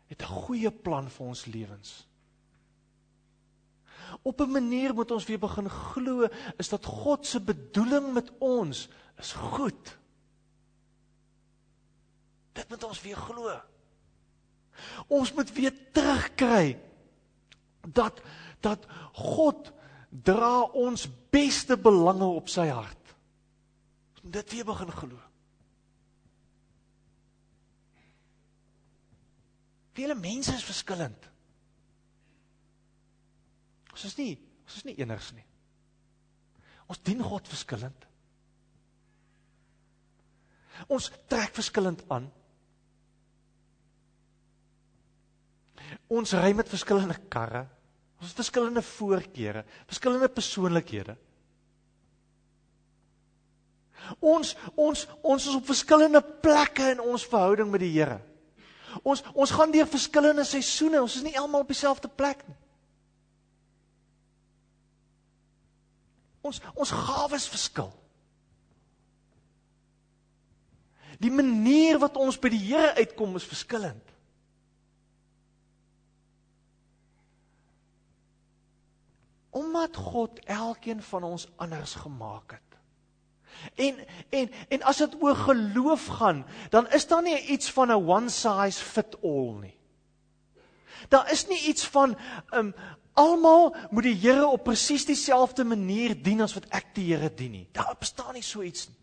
het 0.06 0.22
'n 0.22 0.34
goeie 0.44 0.70
plan 0.70 1.10
vir 1.10 1.26
ons 1.26 1.44
lewens. 1.44 2.06
Op 4.22 4.40
'n 4.40 4.50
manier 4.50 4.94
moet 4.94 5.10
ons 5.10 5.24
weer 5.24 5.38
begin 5.38 5.70
glo 5.70 6.28
is 6.56 6.68
dat 6.68 6.84
God 6.84 7.26
se 7.26 7.40
bedoeling 7.40 8.12
met 8.12 8.30
ons 8.38 8.88
is 9.16 9.32
goed. 9.32 9.98
Dit 12.52 12.68
moet 12.68 12.84
ons 12.84 13.00
weer 13.00 13.16
glo. 13.16 13.60
Ons 15.08 15.32
moet 15.32 15.52
weer 15.56 15.74
terugkry 15.92 16.78
dat 17.84 18.22
dat 18.64 18.86
God 19.12 19.72
dra 20.08 20.62
ons 20.62 21.04
beste 21.34 21.76
belange 21.76 22.24
op 22.24 22.48
sy 22.48 22.64
hart. 22.72 23.14
Ons 24.14 24.22
moet 24.22 24.36
dit 24.38 24.54
weer 24.56 24.64
begin 24.64 24.92
glo. 24.94 25.20
Vele 29.94 30.16
mense 30.18 30.54
is 30.56 30.64
verskillend. 30.64 31.28
Ons 33.92 34.08
is 34.10 34.16
nie 34.18 34.32
ons 34.64 34.78
is 34.80 34.86
nie 34.88 34.96
eners 35.04 35.28
nie. 35.36 35.44
Ons 36.88 37.02
dien 37.04 37.20
God 37.22 37.48
verskillend. 37.48 38.06
Ons 40.88 41.10
trek 41.30 41.52
verskillend 41.54 42.00
aan. 42.12 42.30
Ons 46.08 46.34
ry 46.38 46.52
met 46.56 46.68
verskillende 46.68 47.16
karre. 47.32 47.64
Ons 48.20 48.32
het 48.32 48.40
verskillende 48.40 48.82
voorkeure, 48.82 49.64
verskillende 49.90 50.28
persoonlikhede. 50.32 51.16
Ons 54.20 54.54
ons 54.76 55.06
ons 55.22 55.46
is 55.48 55.56
op 55.56 55.66
verskillende 55.68 56.20
plekke 56.44 56.90
in 56.94 57.00
ons 57.00 57.26
verhouding 57.28 57.70
met 57.72 57.82
die 57.84 57.92
Here. 57.94 58.20
Ons 59.02 59.24
ons 59.32 59.50
gaan 59.50 59.72
deur 59.74 59.88
verskillende 59.90 60.44
seisoene. 60.44 61.02
Ons 61.02 61.18
is 61.20 61.26
nie 61.26 61.36
almal 61.40 61.64
op 61.64 61.72
dieselfde 61.72 62.08
plek 62.08 62.44
nie. 62.48 62.56
Ons 66.44 66.60
ons 66.74 66.92
gawes 66.92 67.48
verskil. 67.48 67.92
Die 71.22 71.32
manier 71.32 72.00
wat 72.02 72.18
ons 72.20 72.36
by 72.40 72.50
die 72.52 72.64
Here 72.66 72.92
uitkom 73.00 73.36
is 73.40 73.48
verskillend. 73.48 74.13
Omdat 79.54 79.96
God 79.96 80.40
elkeen 80.50 81.02
van 81.02 81.22
ons 81.22 81.46
anders 81.56 81.94
gemaak 81.94 82.56
het. 82.58 82.74
En 83.74 83.98
en 84.34 84.50
en 84.68 84.82
as 84.82 84.96
dit 84.96 85.14
oor 85.22 85.36
geloof 85.36 86.06
gaan, 86.18 86.44
dan 86.70 86.90
is 86.90 87.06
daar 87.06 87.22
nie 87.22 87.38
iets 87.46 87.70
van 87.70 87.88
'n 87.88 88.08
one 88.08 88.28
size 88.28 88.82
fit 88.82 89.16
all 89.22 89.54
nie. 89.60 89.76
Daar 91.08 91.30
is 91.30 91.46
nie 91.46 91.60
iets 91.60 91.86
van 91.86 92.16
um 92.50 92.74
almal 93.12 93.76
moet 93.90 94.02
die 94.02 94.18
Here 94.18 94.46
op 94.46 94.64
presies 94.64 95.04
dieselfde 95.06 95.64
manier 95.64 96.22
dien 96.22 96.40
as 96.40 96.54
wat 96.54 96.66
ek 96.68 96.94
die 96.94 97.14
Here 97.14 97.34
dien 97.34 97.50
nie. 97.50 97.68
Daar 97.72 97.96
bestaan 97.98 98.34
nie 98.34 98.42
so 98.42 98.62
iets 98.62 98.88
nie. 98.88 98.98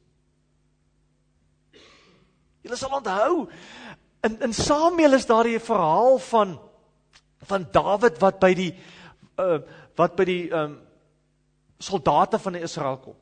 Julle 2.62 2.76
sal 2.76 2.98
onthou 2.98 3.48
in 4.22 4.42
in 4.42 4.54
Samuel 4.54 5.14
is 5.14 5.26
daar 5.26 5.48
'n 5.48 5.60
verhaal 5.60 6.20
van 6.20 6.60
van 7.42 7.68
Dawid 7.72 8.20
wat 8.20 8.40
by 8.40 8.54
die 8.54 8.74
uh 9.38 9.62
wat 10.02 10.18
by 10.18 10.26
die 10.26 10.46
um 10.56 10.80
soldate 11.82 12.40
van 12.42 12.58
Israel 12.62 12.98
kom. 13.02 13.18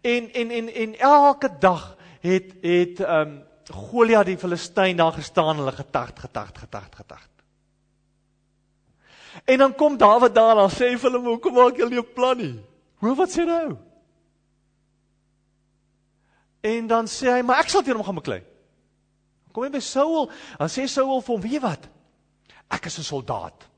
En 0.00 0.30
en 0.32 0.50
en 0.50 0.68
en 0.68 0.96
elke 0.98 1.50
dag 1.60 1.96
het 2.24 2.54
het 2.62 3.04
um 3.04 3.38
Goliat 3.68 4.24
die 4.24 4.38
Filistyn 4.40 4.96
daar 4.96 5.12
gestaan, 5.12 5.58
hulle 5.60 5.72
getart, 5.76 6.18
getart, 6.18 6.58
getart, 6.58 6.94
getart. 6.96 7.34
En 9.44 9.58
dan 9.58 9.74
kom 9.74 9.96
Dawid 9.96 10.34
daar 10.34 10.56
en 10.56 10.62
dan 10.64 10.72
sê 10.72 10.88
hy 10.88 10.96
vir 10.96 11.12
hom, 11.12 11.26
"Hoekom 11.26 11.54
maak 11.54 11.76
jy 11.76 11.88
nie 11.88 12.00
'n 12.00 12.12
plan 12.14 12.36
nie?" 12.36 12.64
Hoe 12.98 13.14
wat 13.14 13.30
sê 13.30 13.44
nou? 13.44 13.76
En 16.60 16.86
dan 16.86 17.06
sê 17.06 17.28
hy, 17.28 17.42
"Maar 17.42 17.58
ek 17.58 17.68
sal 17.68 17.82
teen 17.82 17.94
hom 17.94 18.04
gaan 18.04 18.14
beklei." 18.14 18.42
Kom 19.52 19.62
hy 19.62 19.70
by 19.70 19.80
Saul, 19.80 20.30
dan 20.58 20.68
sê 20.68 20.88
Saul 20.88 21.20
vir 21.20 21.34
hom, 21.34 21.40
"Weet 21.40 21.52
jy 21.52 21.60
wat? 21.60 21.88
Ek 22.70 22.86
is 22.86 22.98
'n 22.98 23.02
soldaat. 23.02 23.68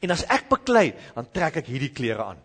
En 0.00 0.10
as 0.10 0.24
ek 0.26 0.48
beklei, 0.48 0.94
dan 1.14 1.30
trek 1.30 1.56
ek 1.62 1.66
hierdie 1.66 1.92
klere 1.92 2.24
aan. 2.24 2.40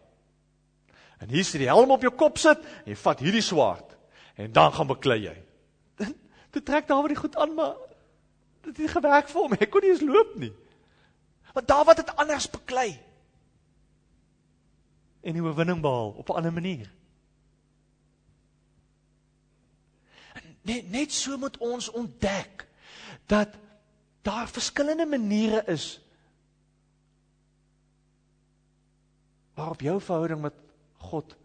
En 1.20 1.30
hier 1.30 1.44
sit 1.44 1.60
die 1.60 1.68
helm 1.68 1.92
op 1.92 2.02
jou 2.02 2.14
kop 2.16 2.38
sit 2.38 2.62
en 2.86 2.94
jy 2.94 2.96
vat 2.96 3.20
hierdie 3.20 3.44
swaard 3.44 3.98
en 4.40 4.52
dan 4.52 4.72
gaan 4.74 4.88
beklei 4.88 5.20
jy." 5.24 5.38
Toe 6.50 6.64
trek 6.66 6.88
Dawid 6.88 7.14
die 7.14 7.20
goed 7.20 7.36
aan, 7.38 7.54
maar 7.54 7.76
dit 8.66 8.78
het 8.78 8.92
gewerk 8.92 9.30
vir 9.30 9.42
hom. 9.42 9.54
Hy 9.54 9.68
kon 9.70 9.86
nie 9.86 9.92
eens 9.94 10.06
loop 10.06 10.34
nie. 10.42 10.54
Want 11.54 11.68
Dawid 11.68 12.02
het 12.02 12.16
anders 12.16 12.50
beklei. 12.50 12.90
En 15.22 15.36
die 15.36 15.44
oorwinning 15.44 15.82
behaal 15.84 16.16
op 16.18 16.30
'n 16.30 16.40
ander 16.42 16.54
manier. 16.54 16.90
Net 20.62 20.90
net 20.92 21.14
so 21.14 21.38
moet 21.38 21.58
ons 21.58 21.90
ontdek 21.90 22.68
dat 23.26 23.56
daar 24.22 24.48
verskillende 24.48 25.06
maniere 25.06 25.64
is 25.66 26.00
waarop 29.60 29.84
jou 29.84 30.00
verhouding 30.02 30.42
met 30.42 30.56
God 31.10 31.36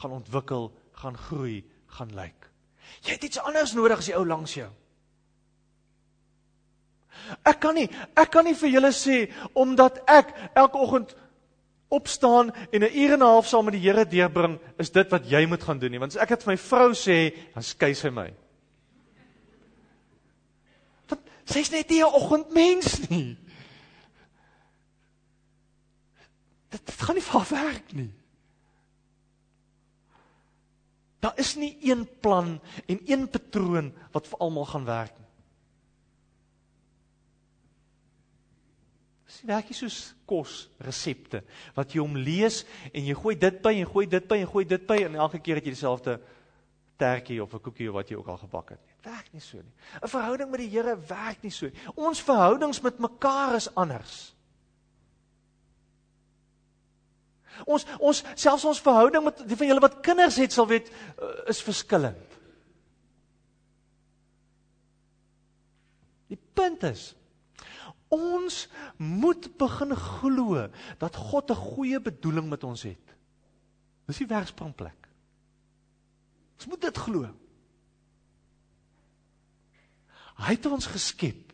gaan 0.00 0.16
ontwikkel, 0.16 0.70
gaan 1.00 1.16
groei, 1.28 1.62
gaan 1.98 2.12
lyk. 2.16 2.48
Jy 3.04 3.16
het 3.16 3.24
iets 3.28 3.40
anders 3.44 3.74
nodig 3.76 4.00
as 4.00 4.08
die 4.08 4.16
ou 4.16 4.24
langs 4.26 4.54
jou. 4.56 4.68
Ek 7.44 7.58
kan 7.60 7.76
nie 7.76 7.88
ek 8.16 8.30
kan 8.32 8.46
nie 8.46 8.56
vir 8.56 8.70
julle 8.72 8.92
sê 8.94 9.26
omdat 9.58 10.00
ek 10.08 10.30
elke 10.56 10.80
oggend 10.80 11.16
opstaan 11.92 12.52
en 12.70 12.84
'n 12.84 12.94
uur 12.94 13.12
en 13.12 13.22
'n 13.22 13.32
half 13.32 13.48
saam 13.48 13.64
met 13.64 13.74
die 13.74 13.82
Here 13.82 14.04
deurbring, 14.06 14.58
is 14.78 14.90
dit 14.90 15.10
wat 15.10 15.30
jy 15.30 15.46
moet 15.46 15.62
gaan 15.62 15.78
doen 15.78 15.90
nie. 15.90 15.98
Want 15.98 16.16
as 16.16 16.22
ek 16.22 16.28
dit 16.28 16.42
vir 16.42 16.52
my 16.52 16.56
vrou 16.56 16.90
sê, 16.92 17.34
dan 17.54 17.62
skei 17.62 17.94
sy 17.94 18.10
my. 18.10 18.32
Want 21.08 21.22
sy's 21.44 21.70
net 21.70 21.90
nie 21.90 22.02
'n 22.02 22.12
oggendmens 22.12 23.08
nie. 23.08 23.36
Dit, 26.68 26.84
dit 26.86 27.00
gaan 27.00 27.16
nie 27.16 27.24
vir 27.24 27.40
haar 27.40 27.50
werk 27.50 27.92
nie. 27.96 28.10
Daar 31.18 31.38
is 31.40 31.56
nie 31.58 31.72
een 31.82 32.04
plan 32.22 32.60
en 32.86 33.00
een 33.06 33.24
patroon 33.30 33.90
wat 34.14 34.28
vir 34.30 34.38
almal 34.38 34.68
gaan 34.70 34.84
werk 34.86 35.16
nie. 35.18 35.26
Dis 39.28 39.42
werk 39.48 39.68
nie 39.68 39.76
soos 39.76 39.98
kos 40.28 40.68
resepte 40.82 41.42
wat 41.76 41.92
jy 41.92 42.00
hom 42.00 42.16
lees 42.16 42.62
en 42.92 43.04
jy 43.04 43.16
gooi 43.18 43.34
dit 43.38 43.58
by 43.64 43.74
en 43.80 43.90
gooi 43.90 44.06
dit 44.08 44.28
by 44.30 44.38
en 44.44 44.50
gooi 44.54 44.64
dit 44.68 44.86
by 44.88 45.02
en 45.08 45.18
elke 45.26 45.42
keer 45.42 45.60
het 45.60 45.66
jy 45.68 45.74
dieselfde 45.74 46.16
tertjie 46.98 47.42
of 47.42 47.54
'n 47.54 47.60
koekie 47.60 47.88
of 47.88 47.94
wat 47.94 48.08
jy 48.10 48.16
ook 48.16 48.28
al 48.28 48.38
gebak 48.38 48.70
het 48.70 48.80
nie. 48.86 48.94
Werk 49.02 49.32
nie 49.32 49.40
so 49.40 49.56
nie. 49.56 49.74
'n 50.02 50.08
Verhouding 50.08 50.50
met 50.50 50.60
die 50.60 50.70
Here 50.70 50.96
werk 50.96 51.42
nie 51.42 51.50
so 51.50 51.66
nie. 51.66 51.78
Ons 51.94 52.22
verhoudings 52.22 52.80
met 52.80 52.98
mekaar 52.98 53.54
is 53.54 53.74
anders. 53.74 54.34
Ons 57.64 57.86
ons 57.98 58.24
selfs 58.34 58.64
ons 58.64 58.80
verhouding 58.80 59.24
met 59.24 59.44
die 59.48 59.56
van 59.56 59.66
julle 59.66 59.84
wat 59.84 60.00
kinders 60.00 60.36
het 60.36 60.52
sal 60.52 60.66
weet 60.66 60.90
uh, 60.90 61.48
is 61.50 61.62
verskillend. 61.62 62.36
Die 66.28 66.40
punt 66.54 66.82
is 66.82 67.14
Ons 68.08 68.62
moet 68.96 69.50
begin 69.60 69.92
glo 69.96 70.68
dat 70.98 71.16
God 71.16 71.50
'n 71.50 71.54
goeie 71.54 72.00
bedoeling 72.00 72.48
met 72.48 72.64
ons 72.64 72.82
het. 72.82 73.04
Dis 74.06 74.16
die 74.16 74.26
werksprongplek. 74.26 75.08
Ons 76.56 76.66
moet 76.66 76.80
dit 76.80 76.96
glo. 76.96 77.28
Hy 80.36 80.54
het 80.54 80.66
ons 80.66 80.86
geskep. 80.86 81.52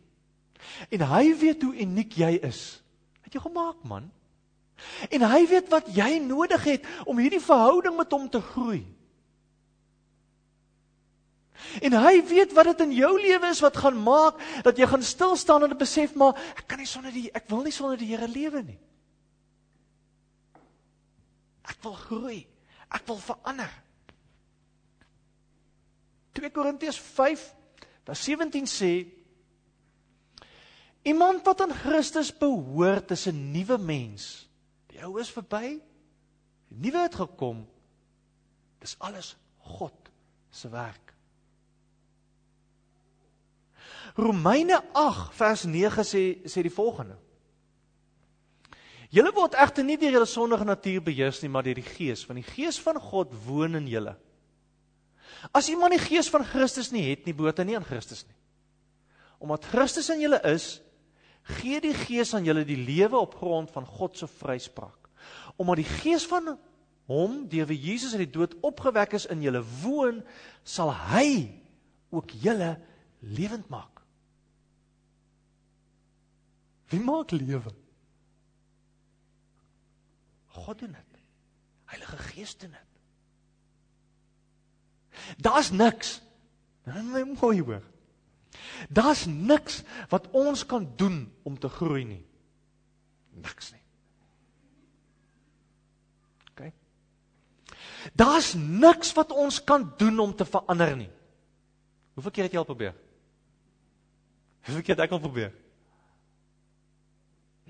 En 0.89 1.01
hy 1.01 1.35
weet 1.37 1.61
hoe 1.61 1.75
uniek 1.75 2.13
jy 2.13 2.39
is. 2.41 2.81
Het 3.21 3.33
jy 3.33 3.39
gemaak, 3.39 3.83
man? 3.83 4.11
En 5.09 5.21
hy 5.21 5.45
weet 5.47 5.69
wat 5.69 5.87
jy 5.95 6.19
nodig 6.19 6.63
het 6.63 6.85
om 7.05 7.17
hierdie 7.17 7.43
verhouding 7.43 7.95
met 7.97 8.11
hom 8.11 8.29
te 8.29 8.41
groei. 8.41 8.83
En 11.81 11.95
hy 11.97 12.15
weet 12.27 12.53
wat 12.55 12.69
dit 12.71 12.83
in 12.85 12.93
jou 12.95 13.11
lewe 13.19 13.49
is 13.49 13.61
wat 13.63 13.77
gaan 13.79 13.97
maak 14.03 14.39
dat 14.63 14.77
jy 14.77 14.87
gaan 14.89 15.03
stil 15.03 15.35
staan 15.39 15.65
en 15.65 15.77
besef 15.77 16.13
maar 16.15 16.37
ek 16.55 16.67
kan 16.67 16.79
nie 16.79 16.89
sonder 16.89 17.13
die 17.15 17.29
ek 17.35 17.49
wil 17.51 17.63
nie 17.65 17.73
sonder 17.73 17.97
die 17.99 18.11
Here 18.11 18.27
lewe 18.29 18.61
nie. 18.63 18.79
Ek 21.65 21.81
wil 21.83 21.97
groei. 21.97 22.39
Ek 22.93 23.03
wil 23.09 23.17
verander. 23.19 23.71
2 26.35 26.51
Korintiërs 26.53 26.99
5 26.99 27.45
vers 28.05 28.23
17 28.27 28.67
sê 28.69 28.91
iemand 31.05 31.45
wat 31.47 31.63
aan 31.63 31.73
Christus 31.73 32.31
behoort 32.33 33.11
is 33.11 33.27
'n 33.27 33.51
nuwe 33.51 33.77
mens. 33.77 34.44
Die 34.95 35.03
ou 35.03 35.17
is 35.19 35.31
verby. 35.35 35.75
Die 36.71 36.79
nuwe 36.87 37.03
het 37.03 37.17
gekom. 37.19 37.65
Dis 38.79 38.95
alles 39.03 39.33
God 39.75 40.11
se 40.55 40.69
werk. 40.71 41.11
Romeine 44.15 44.79
8 44.95 45.33
vers 45.35 45.65
9 45.67 46.05
sê 46.07 46.23
sê 46.47 46.63
die 46.63 46.71
volgende. 46.71 47.17
Julle 49.11 49.33
word 49.35 49.57
egter 49.59 49.83
nie 49.83 49.97
deur 49.99 50.15
julle 50.15 50.29
sondige 50.29 50.67
natuur 50.67 51.03
beheers 51.03 51.41
nie, 51.43 51.51
maar 51.51 51.65
deur 51.67 51.77
die 51.77 51.87
Gees, 51.87 52.23
want 52.27 52.39
die 52.39 52.47
Gees 52.47 52.79
van 52.83 52.99
God 52.99 53.35
woon 53.45 53.75
in 53.79 53.89
julle. 53.91 54.15
As 55.55 55.67
iemand 55.71 55.95
die 55.95 56.01
Gees 56.01 56.31
van 56.31 56.47
Christus 56.47 56.91
nie 56.95 57.03
het 57.09 57.27
nie, 57.27 57.35
behoort 57.35 57.59
hy 57.59 57.67
nie 57.67 57.77
aan 57.77 57.87
Christus 57.87 58.23
nie. 58.27 58.35
Omdat 59.43 59.67
Christus 59.71 60.09
in 60.15 60.23
julle 60.23 60.39
is, 60.47 60.79
gee 61.45 61.81
die 61.81 61.93
Gees 61.93 62.33
aan 62.33 62.45
julle 62.47 62.65
die 62.65 62.79
lewe 62.79 63.17
op 63.17 63.35
grond 63.37 63.71
van 63.71 63.85
God 63.85 64.17
se 64.17 64.27
vryspraak. 64.27 65.09
Omdat 65.55 65.83
die 65.83 65.91
Gees 66.01 66.25
van 66.27 66.55
hom 67.05 67.43
deur 67.49 67.67
wie 67.69 67.79
Jesus 67.79 68.15
uit 68.17 68.25
die 68.25 68.33
dood 68.33 68.55
opgewek 68.65 69.13
is 69.13 69.27
in 69.29 69.43
julle 69.45 69.61
woon, 69.83 70.23
sal 70.63 70.89
hy 71.13 71.49
ook 72.09 72.33
julle 72.41 72.75
lewend 73.19 73.69
maak. 73.69 74.01
Wie 76.89 77.01
maak 77.01 77.31
lewe? 77.33 77.73
God 80.55 80.79
doen 80.79 80.93
dit. 80.95 81.21
Heilige 81.91 82.17
Gees 82.31 82.57
doen 82.57 82.73
dit. 82.73 82.81
Daar's 85.37 85.71
niks. 85.71 86.21
Nou 86.85 87.25
mooi 87.39 87.61
hoor. 87.61 87.83
Daar's 88.89 89.25
niks 89.25 89.81
wat 90.09 90.29
ons 90.31 90.65
kan 90.65 90.87
doen 90.95 91.33
om 91.43 91.59
te 91.59 91.69
groei 91.69 92.03
nie. 92.05 92.21
Niks 93.41 93.71
nie. 93.71 93.81
OK. 96.51 96.71
Daar's 98.13 98.53
niks 98.57 99.13
wat 99.13 99.31
ons 99.31 99.63
kan 99.63 99.93
doen 99.97 100.19
om 100.19 100.35
te 100.35 100.45
verander 100.45 100.95
nie. 100.97 101.11
Hoeveel 102.15 102.31
keer 102.31 102.47
het 102.47 102.55
jy 102.55 102.61
al 102.61 102.69
probeer? 102.69 102.95
Hoeveel 104.65 104.81
keer 104.81 104.95
het 104.95 105.05
ek 105.05 105.17
al 105.17 105.23
probeer? 105.23 105.51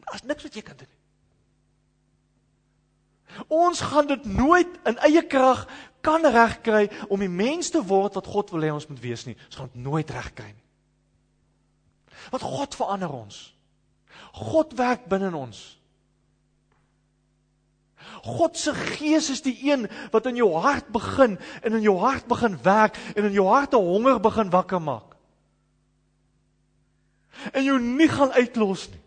Daar's 0.05 0.23
niks 0.23 0.45
wat 0.45 0.53
jy 0.53 0.61
kan 0.65 0.77
doen 0.77 0.89
nie. 0.89 1.01
Ons 3.51 3.81
gaan 3.81 4.07
dit 4.07 4.25
nooit 4.25 4.77
in 4.87 4.99
eie 5.03 5.23
krag 5.27 5.65
kan 6.05 6.23
regkry 6.23 6.85
om 7.09 7.19
die 7.19 7.31
mens 7.31 7.71
te 7.73 7.81
word 7.83 8.15
wat 8.15 8.29
God 8.29 8.53
wil 8.53 8.63
hê 8.63 8.71
ons 8.71 8.87
moet 8.87 9.01
wees 9.01 9.25
nie. 9.27 9.35
Ons 9.49 9.59
gaan 9.59 9.71
dit 9.73 9.81
nooit 9.83 10.13
regkry 10.13 10.51
nie. 10.53 10.64
Want 12.29 12.43
God 12.43 12.75
verander 12.75 13.11
ons. 13.11 13.55
God 14.31 14.73
werk 14.77 15.05
binne 15.07 15.35
ons. 15.35 15.75
God 18.25 18.57
se 18.57 18.73
gees 18.73 19.29
is 19.29 19.41
die 19.45 19.57
een 19.71 19.87
wat 20.11 20.25
in 20.29 20.37
jou 20.39 20.51
hart 20.61 20.87
begin 20.93 21.37
en 21.61 21.77
in 21.77 21.81
jou 21.85 21.97
hart 22.01 22.25
begin 22.29 22.57
werk 22.63 22.97
en 23.15 23.29
in 23.29 23.35
jou 23.35 23.47
hart 23.47 23.73
'n 23.73 23.81
honger 23.81 24.19
begin 24.19 24.49
wakker 24.49 24.81
maak. 24.81 25.15
En 27.51 27.63
jou 27.63 27.79
nie 27.79 28.07
gaan 28.09 28.31
uitlos 28.31 28.89
nie. 28.89 29.01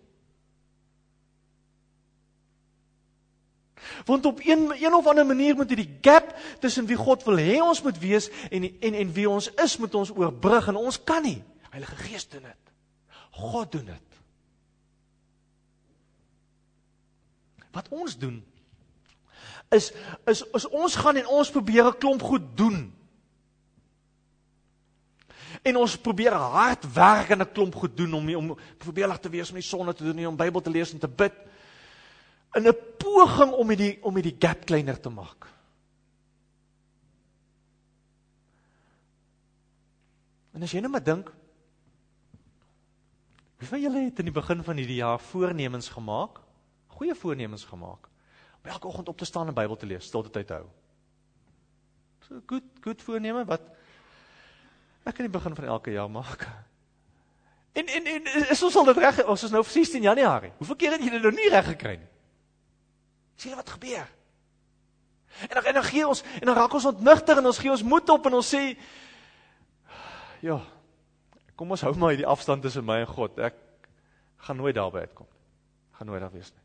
Want 4.05 4.27
op 4.27 4.41
een 4.45 4.73
een 4.85 4.95
of 4.95 5.07
ander 5.07 5.27
manier 5.27 5.55
moet 5.55 5.69
hierdie 5.69 5.99
gap 6.01 6.35
tussen 6.61 6.87
wie 6.87 6.97
God 6.97 7.25
wil 7.25 7.37
hê 7.37 7.61
ons 7.61 7.83
moet 7.83 7.99
wees 7.99 8.31
en 8.51 8.81
en 8.81 8.95
en 8.95 9.13
wie 9.13 9.31
ons 9.31 9.51
is 9.55 9.77
moet 9.77 9.95
ons 9.95 10.11
oorbrug 10.11 10.69
en 10.69 10.77
ons 10.77 11.05
kan 11.05 11.23
nie. 11.23 11.43
Heilige 11.71 11.97
Gees 11.97 12.29
doen 12.29 12.43
dit. 12.43 12.68
God 13.31 13.73
doen 13.73 13.85
dit. 13.85 14.07
Wat 17.71 17.89
ons 17.89 18.19
doen 18.19 18.45
is 19.69 19.93
is 20.25 20.43
is 20.57 20.69
ons 20.69 20.95
gaan 20.97 21.17
en 21.17 21.27
ons 21.27 21.51
probeer 21.51 21.85
'n 21.85 21.99
klomp 21.99 22.23
goed 22.23 22.57
doen. 22.57 22.95
En 25.63 25.77
ons 25.77 25.99
probeer 25.99 26.33
hard 26.33 26.93
werk 26.93 27.31
en 27.31 27.41
'n 27.41 27.53
klomp 27.53 27.75
goed 27.75 27.97
doen 27.97 28.13
om 28.15 28.35
om 28.35 28.59
probeer 28.79 29.07
lag 29.07 29.21
te 29.21 29.29
wees 29.29 29.49
om 29.49 29.55
die 29.55 29.63
sonde 29.63 29.95
te 29.95 30.05
doen, 30.05 30.27
om 30.27 30.37
Bybel 30.37 30.61
te 30.61 30.71
lees 30.71 30.93
en 30.93 30.99
te 30.99 31.09
bid 31.09 31.33
in 32.55 32.69
'n 32.69 32.77
poging 32.99 33.53
om 33.53 33.69
die 33.69 33.99
om 34.03 34.15
die 34.15 34.37
gap 34.39 34.65
kleiner 34.65 35.01
te 35.01 35.09
maak. 35.09 35.47
En 40.53 40.63
as 40.63 40.73
jy 40.73 40.81
net 40.81 40.91
maar 40.91 41.05
dink 41.05 41.33
Wie 43.59 43.69
van 43.69 43.81
julle 43.83 44.05
het 44.05 44.21
in 44.23 44.29
die 44.29 44.35
begin 44.35 44.63
van 44.65 44.79
hierdie 44.79 45.01
jaar 45.01 45.19
voornemens 45.19 45.89
gemaak? 45.91 46.39
Goeie 46.99 47.15
voornemens 47.15 47.65
gemaak. 47.65 48.07
Om 48.63 48.71
elke 48.71 48.87
oggend 48.87 49.09
op 49.09 49.19
te 49.19 49.25
staan 49.25 49.51
en 49.51 49.55
Bybel 49.55 49.77
te 49.77 49.87
lees, 49.87 50.07
stilte 50.07 50.31
tyd 50.31 50.47
te 50.47 50.61
hou. 50.61 50.69
So 52.27 52.41
goed, 52.47 52.65
goed 52.85 53.03
voorneme 53.03 53.45
wat 53.49 53.67
ek 55.09 55.19
in 55.19 55.27
die 55.27 55.35
begin 55.39 55.57
van 55.57 55.65
elke 55.75 55.95
jaar 55.95 56.11
maak. 56.11 56.45
En 57.79 57.87
en 57.87 58.07
en 58.07 58.31
is 58.51 58.63
ons 58.63 58.77
al 58.77 58.89
dit 58.91 59.03
reg? 59.03 59.25
Ons 59.27 59.43
is 59.47 59.55
nou 59.55 59.65
16 59.65 60.03
Januarie. 60.03 60.53
Hoeveel 60.59 60.77
keer 60.77 60.95
het 60.97 61.05
jy 61.05 61.11
dit 61.15 61.23
nou 61.23 61.35
nie 61.35 61.51
reg 61.51 61.67
gekry 61.73 61.97
nie? 61.99 62.09
Sien 63.39 63.55
wat 63.59 63.71
gebeur? 63.71 64.07
En 65.47 65.55
dan 65.59 65.65
en 65.65 65.79
dan 65.79 65.87
gee 65.87 66.07
ons 66.07 66.23
en 66.41 66.47
dan 66.47 66.57
raak 66.57 66.75
ons 66.75 66.89
ontnigter 66.91 67.39
en 67.39 67.47
ons 67.51 67.59
gee 67.59 67.71
ons 67.71 67.87
moed 67.87 68.11
op 68.11 68.27
en 68.27 68.39
ons 68.41 68.55
sê 68.55 68.63
ja, 70.43 70.59
kom 71.59 71.75
ons 71.75 71.83
hou 71.83 71.93
maar 71.99 72.15
hierdie 72.15 72.29
afstand 72.29 72.63
tussen 72.63 72.87
my 72.87 73.01
en 73.03 73.11
God. 73.11 73.39
Ek 73.43 73.59
gaan 74.47 74.61
nooit 74.61 74.77
daarby 74.79 75.03
uitkom. 75.09 75.27
Gaan 75.99 76.11
nooit 76.11 76.23
daar 76.23 76.35
wees 76.35 76.53
nie. 76.55 76.65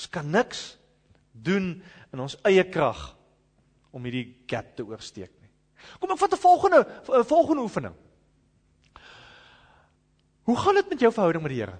Ons 0.00 0.08
kan 0.10 0.26
niks 0.26 0.64
doen 1.32 1.76
in 2.10 2.22
ons 2.22 2.34
eie 2.48 2.64
krag 2.66 3.12
om 3.94 4.06
hierdie 4.06 4.26
gap 4.50 4.74
te 4.76 4.86
oorsteek 4.86 5.30
nie. 5.38 5.50
Kom 6.02 6.10
ek 6.10 6.18
vat 6.18 6.34
'n 6.34 6.42
volgende 6.42 6.80
'n 7.06 7.24
volgende 7.24 7.62
oefening. 7.62 7.94
Hoe 10.42 10.56
gaan 10.56 10.74
dit 10.74 10.90
met 10.90 11.00
jou 11.00 11.12
verhouding 11.12 11.42
met 11.42 11.52
die 11.52 11.60
Here? 11.60 11.78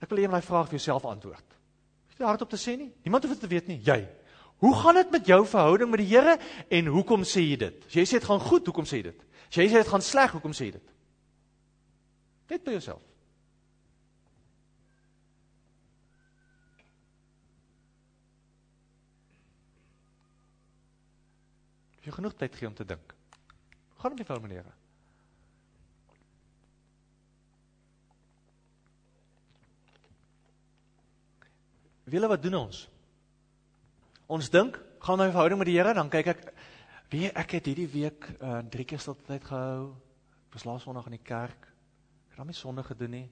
Ek 0.00 0.10
wil 0.10 0.18
eendag 0.18 0.44
vraag 0.44 0.68
vir 0.68 0.78
jouself 0.78 1.04
antwoord 1.04 1.58
jy 2.18 2.26
hardop 2.26 2.50
te 2.50 2.58
sê 2.58 2.74
nie? 2.78 2.90
Niemand 3.06 3.24
hoef 3.24 3.36
dit 3.36 3.44
te 3.46 3.50
weet 3.50 3.68
nie, 3.70 3.78
jy. 3.86 4.02
Hoe 4.58 4.74
gaan 4.74 4.98
dit 4.98 5.10
met 5.14 5.28
jou 5.30 5.38
verhouding 5.46 5.90
met 5.90 6.02
die 6.02 6.10
Here 6.10 6.34
en 6.74 6.90
hoekom 6.90 7.22
sê 7.26 7.44
jy 7.44 7.58
dit? 7.60 7.84
As 7.86 7.94
jy 7.94 8.04
sê 8.08 8.18
dit 8.18 8.26
gaan 8.26 8.42
goed, 8.42 8.66
hoekom 8.66 8.88
sê 8.88 8.98
jy 8.98 9.10
dit? 9.12 9.26
As 9.48 9.56
jy 9.56 9.68
sê 9.70 9.80
dit 9.80 9.88
gaan 9.88 10.04
sleg, 10.04 10.32
hoekom 10.36 10.52
sê 10.56 10.68
jy 10.68 10.76
dit? 10.76 10.90
Net 12.52 12.64
by 12.64 12.74
jouself. 12.76 13.04
Jy 22.04 22.12
genoeg 22.16 22.36
tyd 22.40 22.54
gee 22.56 22.68
om 22.68 22.76
te 22.76 22.86
dink. 22.88 23.14
Gaan 24.00 24.14
op 24.14 24.20
die 24.20 24.28
Here. 24.56 24.76
Wiele 32.08 32.28
wat 32.30 32.42
doen 32.42 32.54
ons? 32.54 32.86
Ons 34.28 34.48
dink, 34.48 34.78
gaan 35.04 35.20
my 35.20 35.28
verhouding 35.28 35.60
met 35.60 35.68
die 35.68 35.76
Here, 35.76 35.92
dan 35.96 36.08
kyk 36.12 36.32
ek 36.32 36.46
wie 37.12 37.28
ek 37.30 37.56
het 37.58 37.70
hierdie 37.70 37.88
week 37.88 38.28
uh 38.38 38.60
drie 38.70 38.84
keer 38.84 39.00
stilte 39.00 39.24
tyd 39.24 39.44
gehou. 39.44 39.94
Was 40.52 40.64
laas 40.64 40.82
Sondag 40.82 41.06
in 41.06 41.16
die 41.16 41.24
kerk. 41.24 41.68
Ek 42.28 42.36
het 42.36 42.40
hom 42.40 42.48
nie 42.48 42.56
sonde 42.56 42.84
gedoen 42.84 43.14
nie. 43.16 43.26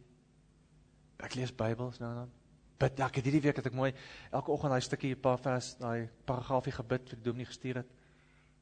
Ek 1.22 1.36
lees 1.36 1.52
Bybels 1.52 2.00
nou 2.00 2.10
en 2.10 2.18
dan. 2.24 2.32
Bid 2.76 3.00
ek 3.00 3.20
het 3.20 3.28
hierdie 3.28 3.44
week 3.48 3.56
het 3.56 3.68
ek 3.70 3.76
mooi 3.76 3.92
elke 4.30 4.52
oggend 4.52 4.74
daai 4.74 4.84
stukkie 4.84 5.14
'n 5.14 5.20
paar 5.20 5.38
vers, 5.38 5.76
daai 5.80 6.08
paragraafie 6.26 6.72
gebid 6.72 7.08
vir 7.08 7.16
die 7.16 7.24
dominee 7.24 7.46
gestuur 7.46 7.76
het. 7.76 7.90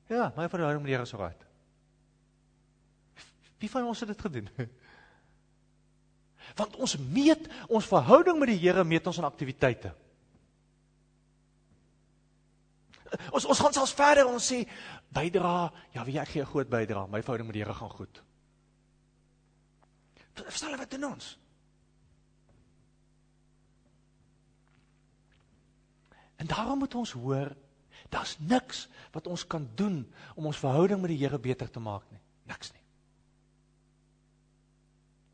Ja, 0.08 0.32
my 0.36 0.48
verhouding 0.48 0.82
met 0.82 0.90
die 0.90 0.94
Here 0.94 1.02
is 1.02 1.12
reg. 1.12 1.36
Wie 3.58 3.70
van 3.70 3.86
ons 3.88 4.00
het 4.00 4.08
dit 4.08 4.20
gedoen? 4.20 4.48
Want 6.58 6.76
ons 6.76 6.96
meet 6.98 7.48
ons 7.68 7.86
verhouding 7.86 8.38
met 8.38 8.48
die 8.48 8.58
Here 8.58 8.84
meet 8.84 9.06
ons 9.06 9.18
aan 9.18 9.30
aktiwiteite. 9.30 9.94
Ons 13.30 13.44
ons 13.44 13.60
gaan 13.60 13.72
selfs 13.72 13.94
verder 13.94 14.28
ons 14.28 14.52
sê 14.52 14.64
bydra, 15.14 15.72
ja, 15.94 16.04
wie 16.04 16.18
ek 16.20 16.34
gee 16.34 16.42
'n 16.42 16.50
groot 16.50 16.68
bydra, 16.68 17.06
my 17.06 17.22
verhouding 17.22 17.46
met 17.46 17.54
die 17.54 17.62
Here 17.62 17.74
gaan 17.74 17.90
goed. 17.90 18.22
Verstaan 20.34 20.76
wat 20.76 20.90
doen 20.90 21.04
ons? 21.04 21.38
En 26.36 26.46
daarom 26.46 26.78
moet 26.78 26.94
ons 26.94 27.12
hoor, 27.12 27.56
daar's 28.08 28.36
niks 28.38 28.88
wat 29.12 29.26
ons 29.26 29.46
kan 29.46 29.68
doen 29.74 30.12
om 30.34 30.46
ons 30.46 30.58
verhouding 30.58 31.00
met 31.00 31.10
die 31.14 31.18
Here 31.22 31.38
beter 31.38 31.70
te 31.70 31.80
maak 31.80 32.10
nie. 32.10 32.20
Niks 32.44 32.72
nie. 32.72 32.82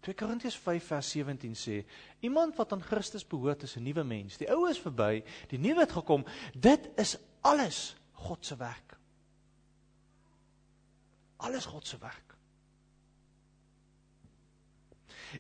2 0.01 0.15
Korintiërs 0.17 0.57
5 0.57 0.87
vers 0.87 1.11
17 1.11 1.57
sê: 1.57 1.83
Iemand 2.21 2.57
wat 2.57 2.73
aan 2.73 2.83
Christus 2.83 3.27
behoort 3.27 3.63
is 3.63 3.77
'n 3.77 3.83
nuwe 3.83 4.05
mens. 4.05 4.37
Die 4.37 4.49
ou 4.51 4.69
is 4.69 4.81
verby, 4.81 5.25
die 5.49 5.59
nuwe 5.59 5.81
het 5.81 5.93
gekom. 5.93 6.25
Dit 6.55 6.89
is 6.97 7.19
alles 7.41 7.97
God 8.13 8.47
se 8.47 8.57
werk. 8.57 9.00
Alles 11.41 11.65
God 11.65 11.87
se 11.87 11.99
werk. 12.01 12.31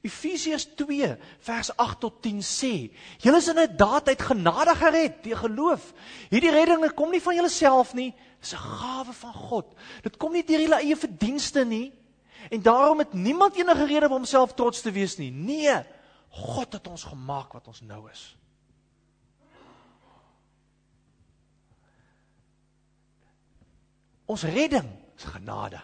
Efesiërs 0.06 0.68
2 0.78 1.16
vers 1.42 1.70
8 1.76 2.00
tot 2.00 2.20
10 2.22 2.42
sê: 2.46 2.74
Julle 3.18 3.40
is 3.42 3.48
inderdaad 3.50 4.08
uit 4.08 4.22
genade 4.22 4.74
gered 4.78 5.22
deur 5.24 5.40
geloof. 5.42 5.92
Hierdie 6.30 6.52
redding 6.54 6.84
kom 6.94 7.10
nie 7.10 7.22
van 7.22 7.34
julleself 7.34 7.94
nie, 7.98 8.14
dis 8.40 8.54
'n 8.54 8.62
gawe 8.80 9.12
van 9.12 9.32
God. 9.34 9.74
Dit 10.02 10.16
kom 10.16 10.32
nie 10.32 10.44
deur 10.44 10.60
julle 10.60 10.80
eie 10.80 10.96
verdienste 10.96 11.64
nie. 11.64 11.92
En 12.50 12.62
daarom 12.62 12.98
het 12.98 13.12
niemand 13.12 13.54
enige 13.54 13.86
rede 13.86 14.06
om 14.06 14.12
homself 14.12 14.54
trots 14.54 14.80
te 14.80 14.90
wees 14.90 15.16
nie. 15.16 15.30
Nee, 15.30 15.84
God 16.28 16.72
het 16.72 16.88
ons 16.88 17.04
gemaak 17.04 17.52
wat 17.52 17.66
ons 17.66 17.80
nou 17.80 18.10
is. 18.10 18.36
Ons 24.30 24.42
redding 24.42 24.88
is 25.20 25.28
genade. 25.28 25.80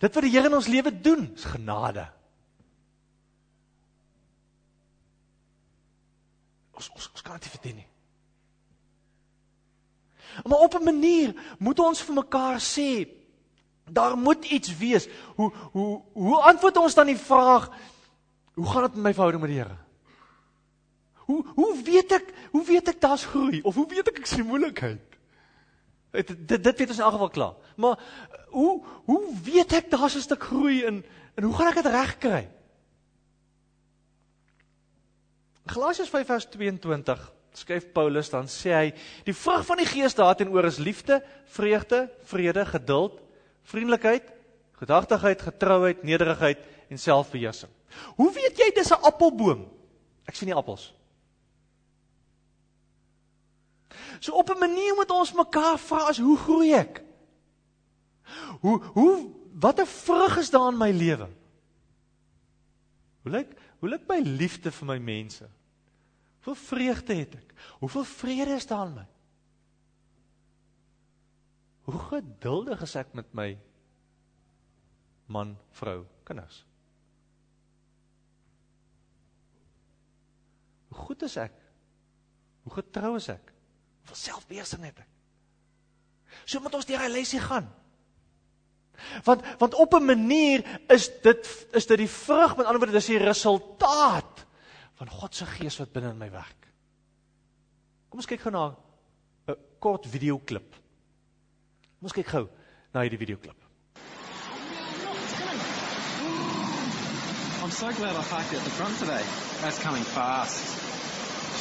Dit 0.00 0.14
wat 0.14 0.24
die 0.24 0.32
Here 0.32 0.48
in 0.48 0.56
ons 0.56 0.70
lewe 0.70 0.92
doen, 1.00 1.26
is 1.34 1.44
genade. 1.44 2.06
Ons 6.80 6.88
ons, 6.96 7.08
ons 7.12 7.24
kan 7.24 7.36
dit 7.36 7.48
nie 7.48 7.54
verdien 7.56 7.80
nie. 7.82 7.88
Maar 10.46 10.62
op 10.64 10.74
'n 10.78 10.84
manier 10.84 11.34
moet 11.58 11.78
ons 11.78 12.02
vir 12.02 12.14
mekaar 12.14 12.60
sê 12.60 13.08
daar 13.90 14.16
moet 14.16 14.44
iets 14.44 14.76
wees. 14.76 15.08
Hoe 15.34 15.52
hoe 15.72 16.02
hoe 16.12 16.40
antwoord 16.40 16.76
ons 16.76 16.94
dan 16.94 17.06
die 17.06 17.18
vraag 17.18 17.68
hoe 18.54 18.66
gaan 18.66 18.82
dit 18.82 18.94
met 18.94 19.02
my 19.02 19.12
verhouding 19.12 19.42
met 19.42 19.50
die 19.50 19.60
Here? 19.60 19.76
Hoe 21.14 21.44
hoe 21.54 21.82
weet 21.82 22.12
ek 22.12 22.34
hoe 22.50 22.64
weet 22.64 22.88
ek 22.88 23.00
daar's 23.00 23.24
groei 23.24 23.60
of 23.62 23.74
hoe 23.74 23.88
weet 23.88 24.08
ek 24.08 24.18
ek 24.18 24.26
sien 24.26 24.46
moeilikheid? 24.46 25.09
Dit 26.10 26.32
dit 26.48 26.62
dit 26.62 26.78
weet 26.78 26.88
ons 26.88 26.98
in 26.98 27.04
elk 27.04 27.16
geval 27.16 27.34
klaar. 27.34 27.54
Maar 27.76 27.98
hoe 28.50 28.82
hoe 29.04 29.22
weet 29.44 29.72
ek 29.72 29.90
daar's 29.90 30.16
'n 30.16 30.26
stuk 30.26 30.42
groei 30.42 30.84
in 30.84 31.04
en 31.34 31.44
hoe 31.44 31.54
gaan 31.54 31.68
ek 31.68 31.82
dit 31.82 31.92
regkry? 31.92 32.48
Galasiërs 35.66 36.10
5 36.10 36.26
vers 36.26 36.46
22 36.50 37.32
skryf 37.52 37.92
Paulus 37.92 38.30
dan 38.30 38.46
sê 38.46 38.72
hy 38.74 38.92
die 39.24 39.34
vrug 39.34 39.64
van 39.66 39.76
die 39.76 39.86
gees 39.86 40.14
daarteenoor 40.14 40.64
is 40.64 40.78
liefde, 40.78 41.22
vreugde, 41.44 42.10
vrede, 42.22 42.64
geduld, 42.66 43.20
vriendelikheid, 43.62 44.32
gedagtigheid, 44.80 45.42
getrouheid, 45.42 46.02
nederigheid 46.02 46.58
en 46.88 46.98
selfbeheersing. 46.98 47.70
Hoe 48.16 48.32
weet 48.32 48.58
jy 48.58 48.70
dis 48.74 48.90
'n 48.90 49.02
appelboom? 49.02 49.68
Ek 50.26 50.34
sien 50.34 50.48
nie 50.48 50.56
appels. 50.56 50.94
So 54.20 54.32
op 54.32 54.50
'n 54.50 54.58
manier 54.58 54.94
moet 54.94 55.10
ons 55.10 55.32
mekaar 55.32 55.78
vra 55.78 56.08
as 56.08 56.18
hoe 56.18 56.36
groei 56.38 56.72
ek? 56.72 57.02
Hoe 58.60 58.82
hoe 58.82 59.30
watter 59.52 59.86
vrug 59.86 60.36
is 60.38 60.50
daar 60.50 60.72
in 60.72 60.78
my 60.78 60.90
lewe? 60.90 61.28
Hoe 63.22 63.32
lyk 63.32 63.56
hoe 63.78 63.88
lyk 63.88 64.06
my 64.08 64.18
liefde 64.18 64.70
vir 64.70 64.86
my 64.86 64.98
mense? 64.98 65.48
Hoeveel 66.40 66.54
vreugde 66.54 67.14
het 67.14 67.34
ek? 67.34 67.54
Hoeveel 67.80 68.04
vrede 68.04 68.54
is 68.54 68.66
daar 68.66 68.86
in 68.86 68.94
my? 68.94 69.06
Hoe 71.88 71.98
geduldig 71.98 72.82
is 72.82 72.94
ek 72.94 73.14
met 73.14 73.32
my 73.34 73.58
man, 75.26 75.56
vrou, 75.70 76.04
kinders? 76.24 76.64
Hoe 80.88 80.98
goed 80.98 81.22
is 81.22 81.36
ek? 81.36 81.54
Hoe 82.62 82.72
getrou 82.72 83.14
is 83.16 83.28
ek? 83.32 83.52
Hoeveel 84.10 84.32
selfbeheersing 84.32 84.82
het 84.88 84.98
ek? 84.98 85.10
So 86.42 86.58
moet 86.62 86.74
ons 86.74 86.86
deur 86.88 86.98
hy 86.98 87.10
lesie 87.12 87.38
gaan. 87.42 87.68
Want 89.24 89.44
want 89.60 89.74
op 89.78 89.94
'n 89.94 90.04
manier 90.04 90.64
is 90.90 91.08
dit 91.22 91.46
is 91.72 91.86
dit 91.86 91.98
die 91.98 92.10
vrug, 92.10 92.56
met 92.56 92.66
ander 92.66 92.78
woorde, 92.82 92.98
dis 92.98 93.06
die 93.06 93.18
resultaat 93.22 94.44
van 94.98 95.08
God 95.08 95.34
se 95.34 95.46
gees 95.46 95.78
wat 95.78 95.92
binne 95.92 96.10
in 96.10 96.18
my 96.18 96.30
werk. 96.30 96.66
Kom 98.08 98.18
ons 98.18 98.26
kyk 98.26 98.40
gou 98.40 98.50
na 98.50 98.76
'n 99.48 99.56
kort 99.78 100.06
videoklip. 100.06 100.74
Kom 101.98 102.10
ons 102.10 102.12
kyk 102.12 102.26
gou 102.26 102.48
na 102.92 103.00
hierdie 103.00 103.18
videoklip. 103.18 103.56
I'm 107.62 107.70
so 107.70 107.92
glad 107.92 108.16
I 108.16 108.24
parked 108.28 108.54
at 108.54 108.64
the 108.64 108.70
front 108.70 108.98
today. 108.98 109.22
That's 109.62 109.78
coming 109.78 110.04
fast. 110.04 110.66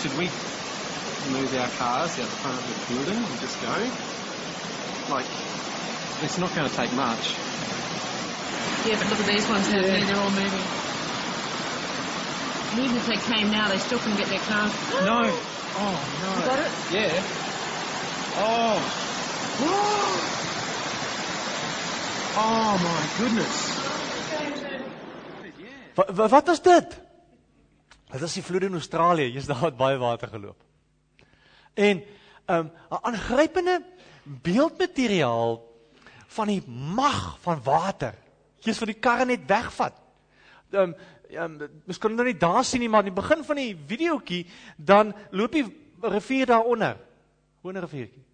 Should 0.02 0.18
we 0.18 0.30
move 1.32 1.54
our 1.56 1.68
cars 1.78 2.18
out 2.20 2.26
the 2.26 2.40
front 2.42 2.58
of 2.58 2.66
the 2.68 2.94
building 2.94 3.20
and 3.20 3.40
just 3.40 3.62
go? 3.62 3.76
Like, 5.14 5.28
it's 6.24 6.38
not 6.38 6.54
going 6.56 6.70
to 6.70 6.76
take 6.76 6.94
much. 6.94 7.36
Yeah, 8.86 8.96
but 8.98 9.10
look 9.10 9.20
at 9.20 9.28
these 9.28 9.48
ones 9.50 9.68
out 9.68 9.84
there, 9.84 10.06
they're 10.06 10.18
all 10.18 10.32
moving. 10.32 10.66
And 12.72 12.80
even 12.80 12.96
if 12.96 13.08
they 13.08 13.18
came 13.18 13.52
now, 13.52 13.68
they 13.68 13.78
still 13.78 14.00
couldn't 14.00 14.18
get 14.18 14.28
their 14.28 14.40
cars. 14.40 14.72
No. 15.04 15.28
Oh, 15.82 15.96
no. 16.22 16.30
You 16.40 16.46
got 16.46 16.60
it? 16.60 16.72
Yeah. 16.92 17.24
Oh. 18.38 19.06
Oh, 22.42 22.78
my 22.78 23.04
goodness. 23.18 23.80
Wat 25.96 26.16
wa, 26.16 26.28
wat 26.28 26.48
is 26.48 26.60
dit? 26.64 27.00
Dit 28.12 28.22
is 28.22 28.34
die 28.34 28.44
vloed 28.44 28.64
in 28.70 28.74
Australië. 28.80 29.28
Jy's 29.34 29.50
daar 29.50 29.66
het 29.68 29.78
baie 29.78 29.98
water 30.00 30.30
geloop. 30.32 30.69
En 31.80 32.04
um 32.50 32.72
'n 32.90 33.04
aangrypende 33.08 33.80
beeldmateriaal 34.24 35.64
van 36.28 36.48
die 36.48 36.64
mag 36.68 37.40
van 37.42 37.64
water. 37.64 38.16
Jy's 38.60 38.78
vir 38.78 38.92
die 38.94 39.00
karre 39.00 39.26
net 39.26 39.48
wegvat. 39.48 39.96
Um 40.72 40.96
um 41.30 41.58
mens 41.86 41.98
kan 41.98 42.10
dit 42.10 42.18
nou 42.18 42.26
nie 42.26 42.40
daar 42.42 42.66
sien 42.66 42.80
nie, 42.80 42.90
maar 42.90 43.04
aan 43.04 43.14
die 43.14 43.22
begin 43.22 43.44
van 43.46 43.56
die 43.56 43.76
videoetjie 43.76 44.48
dan 44.78 45.14
loop 45.32 45.52
die 45.52 45.66
rivier 46.02 46.46
daaronder. 46.46 46.98
Gewone 47.62 47.80
riviertjie. 47.80 48.26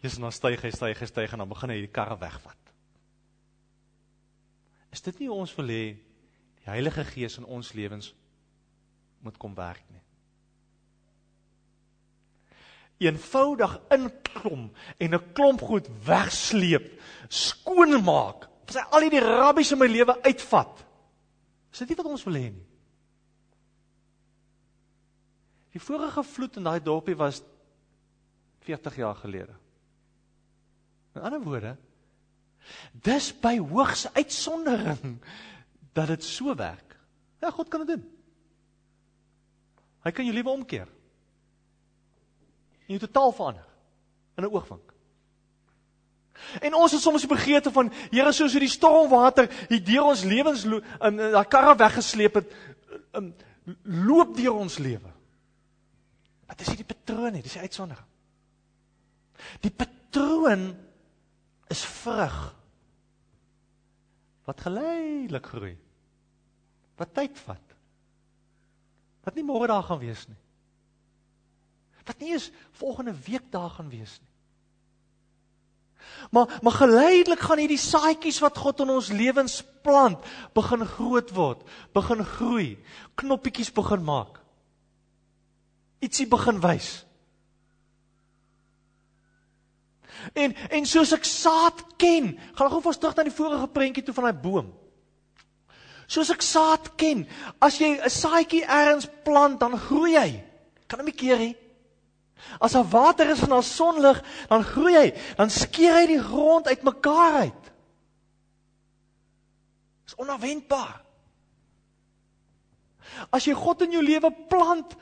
Jy's 0.00 0.18
dan 0.20 0.32
styg, 0.32 0.62
hy 0.62 0.70
styg, 0.70 0.98
hy 1.00 1.06
styg 1.06 1.32
en 1.32 1.42
dan 1.42 1.48
begin 1.48 1.70
hy 1.70 1.80
die 1.80 1.92
karre 1.92 2.18
wegvat. 2.20 2.60
Is 4.92 5.02
dit 5.02 5.24
nie 5.24 5.30
ons 5.32 5.54
wil 5.56 5.72
hê 5.72 5.84
die 6.60 6.70
Heilige 6.70 7.04
Gees 7.04 7.38
in 7.40 7.48
ons 7.50 7.72
lewens 7.74 8.12
moet 9.24 9.38
kom 9.40 9.54
werk 9.56 9.82
nie? 9.90 10.03
Eenvoudig 13.02 13.78
inklom 13.94 14.70
en 14.98 15.14
'n 15.14 15.32
klomp 15.32 15.60
goed 15.60 15.88
wegsleep, 16.06 17.00
skoonmaak. 17.28 18.48
As 18.68 18.74
hy 18.74 18.84
al 18.90 19.00
hierdie 19.00 19.20
rabbies 19.20 19.72
in 19.72 19.78
my 19.78 19.86
lewe 19.86 20.22
uitvat. 20.22 20.84
Is 21.72 21.78
dit 21.78 21.88
nie 21.88 21.96
wat 21.96 22.06
ons 22.06 22.24
wil 22.24 22.34
hê 22.34 22.50
nie? 22.52 22.66
Die 25.72 25.80
vorige 25.80 26.22
vloed 26.22 26.56
in 26.56 26.62
daai 26.62 26.80
dorpie 26.80 27.16
was 27.16 27.42
40 28.60 28.96
jaar 28.96 29.14
gelede. 29.14 29.54
In 31.14 31.20
ander 31.20 31.42
woorde, 31.42 31.76
dis 32.92 33.32
by 33.40 33.58
hoogs 33.58 34.06
uitsondering 34.14 35.18
dat 35.92 36.06
dit 36.06 36.24
so 36.24 36.54
werk. 36.54 36.96
Ja, 37.40 37.50
God 37.50 37.68
kan 37.68 37.84
dit 37.84 37.96
doen. 37.96 38.10
Hy 40.04 40.10
kan 40.10 40.24
jou 40.24 40.34
lewe 40.34 40.50
omkeer 40.50 40.88
en 42.84 42.96
jou 42.96 43.00
totaal 43.06 43.32
verander 43.32 43.66
in 44.36 44.44
'n 44.44 44.52
oogwink. 44.52 44.92
En 46.60 46.74
ons 46.74 46.92
het 46.92 47.00
soms 47.00 47.26
begeerte 47.26 47.72
van 47.72 47.92
Here 48.10 48.32
soos 48.32 48.52
hoe 48.52 48.60
die 48.60 48.68
stormwater 48.68 49.48
hier 49.68 49.84
deur 49.84 50.10
ons 50.10 50.24
lewens 50.24 50.64
in 50.64 51.16
daai 51.16 51.46
karre 51.48 51.76
weggesleep 51.76 52.34
het 52.34 52.52
um, 53.12 53.34
loop 53.82 54.36
deur 54.36 54.54
ons 54.54 54.78
lewe. 54.78 55.12
Wat 56.46 56.60
is 56.60 56.66
hierdie 56.66 56.88
patroon 56.90 57.32
nie? 57.32 57.42
Dis 57.42 57.52
die 57.52 57.60
uitsondering. 57.60 58.06
Die 59.60 59.70
patroon 59.70 60.76
is 61.72 61.84
vrug 61.84 62.54
wat 64.44 64.60
geleidelik 64.60 65.46
groei. 65.46 65.76
Wat 66.96 67.14
tyd 67.14 67.38
vat. 67.38 67.76
Wat 69.24 69.34
nie 69.34 69.44
môre 69.44 69.66
daar 69.66 69.82
gaan 69.82 70.02
wees 70.02 70.26
nie 70.28 70.43
wat 72.04 72.18
nie 72.20 72.32
eens 72.32 72.50
volgende 72.72 73.14
week 73.26 73.50
daar 73.50 73.70
gaan 73.70 73.88
wees 73.88 74.18
nie. 74.20 74.34
Maar 76.30 76.58
maar 76.62 76.72
geleidelik 76.72 77.40
gaan 77.40 77.58
hierdie 77.58 77.80
saadjies 77.80 78.38
wat 78.44 78.58
God 78.58 78.80
in 78.80 78.90
ons 78.90 79.08
lewens 79.08 79.62
plant, 79.82 80.18
begin 80.54 80.86
groot 80.86 81.30
word, 81.36 81.64
begin 81.92 82.24
groei, 82.24 82.68
knoppietjies 83.14 83.72
begin 83.72 84.04
maak. 84.04 84.40
Ietsie 86.04 86.28
begin 86.28 86.60
wys. 86.60 87.04
En 90.32 90.54
en 90.70 90.86
soos 90.88 91.12
ek 91.16 91.26
saad 91.28 91.84
ken, 92.00 92.34
gaan 92.56 92.72
gou 92.72 92.80
vas 92.84 92.98
terug 93.00 93.16
na 93.16 93.26
die 93.28 93.34
vorige 93.34 93.68
prentjie 93.72 94.04
toe 94.04 94.14
van 94.16 94.30
daai 94.30 94.42
boom. 94.44 94.72
Soos 96.06 96.30
ek 96.32 96.44
saad 96.44 96.92
ken, 97.00 97.26
as 97.60 97.78
jy 97.80 97.96
'n 97.96 98.10
saadjie 98.10 98.64
elders 98.64 99.08
plant, 99.24 99.60
dan 99.60 99.78
groei 99.78 100.16
hy. 100.16 100.44
Kan 100.86 101.00
hom 101.00 101.06
nie 101.06 101.16
keer 101.16 101.38
nie. 101.38 101.56
As 102.58 102.76
daar 102.76 102.88
water 102.88 103.30
is 103.30 103.42
en 103.42 103.54
daar 103.54 103.66
sonlig, 103.66 104.20
dan 104.48 104.64
groei 104.64 104.94
hy, 104.96 105.08
dan 105.38 105.50
skeer 105.50 105.98
hy 105.98 106.06
die 106.10 106.22
grond 106.22 106.68
uitmekaar 106.70 107.40
uit. 107.46 107.72
Dis 110.04 110.18
onverwendbaar. 110.20 111.00
As 113.30 113.46
jy 113.46 113.54
God 113.56 113.84
in 113.86 113.94
jou 113.94 114.02
lewe 114.02 114.30
plant, 114.50 114.96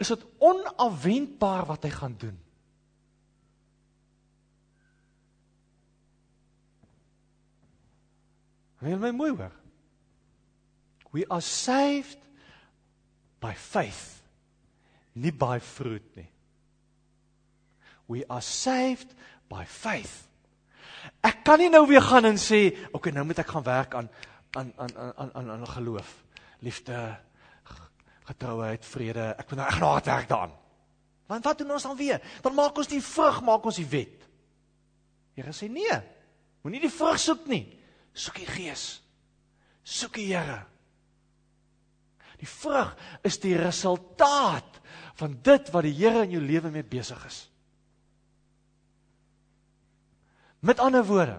is 0.00 0.08
dit 0.12 0.22
onverwendbaar 0.38 1.66
wat 1.68 1.84
hy 1.84 1.92
gaan 1.92 2.16
doen. 2.20 2.38
Wil 8.80 9.00
my 9.00 9.10
mooi 9.12 9.30
hoor. 9.36 9.52
We 11.12 11.26
are 11.28 11.44
saved 11.44 12.18
by 13.42 13.52
faith, 13.52 14.22
nie 15.12 15.32
by 15.32 15.58
fruit 15.60 16.06
nie. 16.16 16.29
We 18.10 18.24
are 18.26 18.42
saved 18.42 19.14
by 19.46 19.62
faith. 19.62 20.26
Ek 21.22 21.44
kan 21.46 21.60
nie 21.62 21.70
nou 21.70 21.84
weer 21.88 22.02
gaan 22.02 22.26
en 22.26 22.38
sê, 22.38 22.74
"Oké, 22.90 22.96
okay, 22.96 23.12
nou 23.12 23.24
moet 23.24 23.38
ek 23.38 23.46
gaan 23.54 23.62
werk 23.62 23.94
aan 23.94 24.10
aan 24.58 24.72
aan 24.76 24.96
aan 25.16 25.30
aan 25.34 25.50
aan 25.50 25.66
geloof, 25.66 26.24
liefde, 26.58 27.18
getrouheid, 28.24 28.84
vrede. 28.84 29.34
Ek 29.38 29.50
moet 29.50 29.58
nou 29.58 29.68
ek 29.68 29.74
gaan 29.74 29.88
hard 29.88 30.06
werk 30.06 30.28
daaraan." 30.28 30.56
Want 31.26 31.44
wat 31.44 31.58
doen 31.58 31.70
ons 31.70 31.82
dan 31.82 31.96
weer? 31.96 32.20
Dan 32.42 32.54
maak 32.54 32.76
ons 32.76 32.88
die 32.90 33.02
vrug, 33.02 33.42
maak 33.42 33.64
ons 33.64 33.76
die 33.76 33.86
wet. 33.86 34.26
Here 35.34 35.52
sê 35.52 35.70
nee. 35.70 36.00
Moenie 36.62 36.80
die 36.80 36.90
vrug 36.90 37.18
soek 37.18 37.46
nie. 37.46 37.78
Soek 38.12 38.34
die 38.42 38.46
Gees. 38.46 39.02
Soek 39.82 40.18
die 40.18 40.34
Here. 40.34 40.64
Die 42.40 42.48
vrug 42.48 42.96
is 43.22 43.38
die 43.38 43.56
resultaat 43.56 44.80
van 45.14 45.38
dit 45.42 45.70
wat 45.70 45.86
die 45.86 45.94
Here 45.94 46.24
in 46.24 46.30
jou 46.30 46.42
lewe 46.42 46.70
mee 46.70 46.82
besig 46.82 47.26
is. 47.26 47.50
Met 50.60 50.80
ander 50.80 51.04
woorde, 51.06 51.38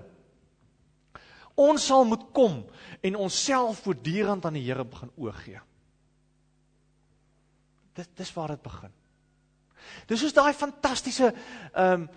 ons 1.59 1.83
sal 1.85 2.05
moet 2.09 2.23
kom 2.33 2.61
en 3.05 3.19
onsself 3.21 3.83
voortdurend 3.85 4.45
aan 4.45 4.57
die 4.57 4.65
Here 4.65 4.85
begin 4.85 5.11
oorgee. 5.15 5.59
Dit 7.97 8.09
dis 8.17 8.33
waar 8.33 8.55
dit 8.55 8.61
begin. 8.63 8.93
Dis 10.09 10.21
soos 10.21 10.35
daai 10.35 10.53
fantastiese 10.57 11.31
ehm 11.31 12.05
um, 12.07 12.11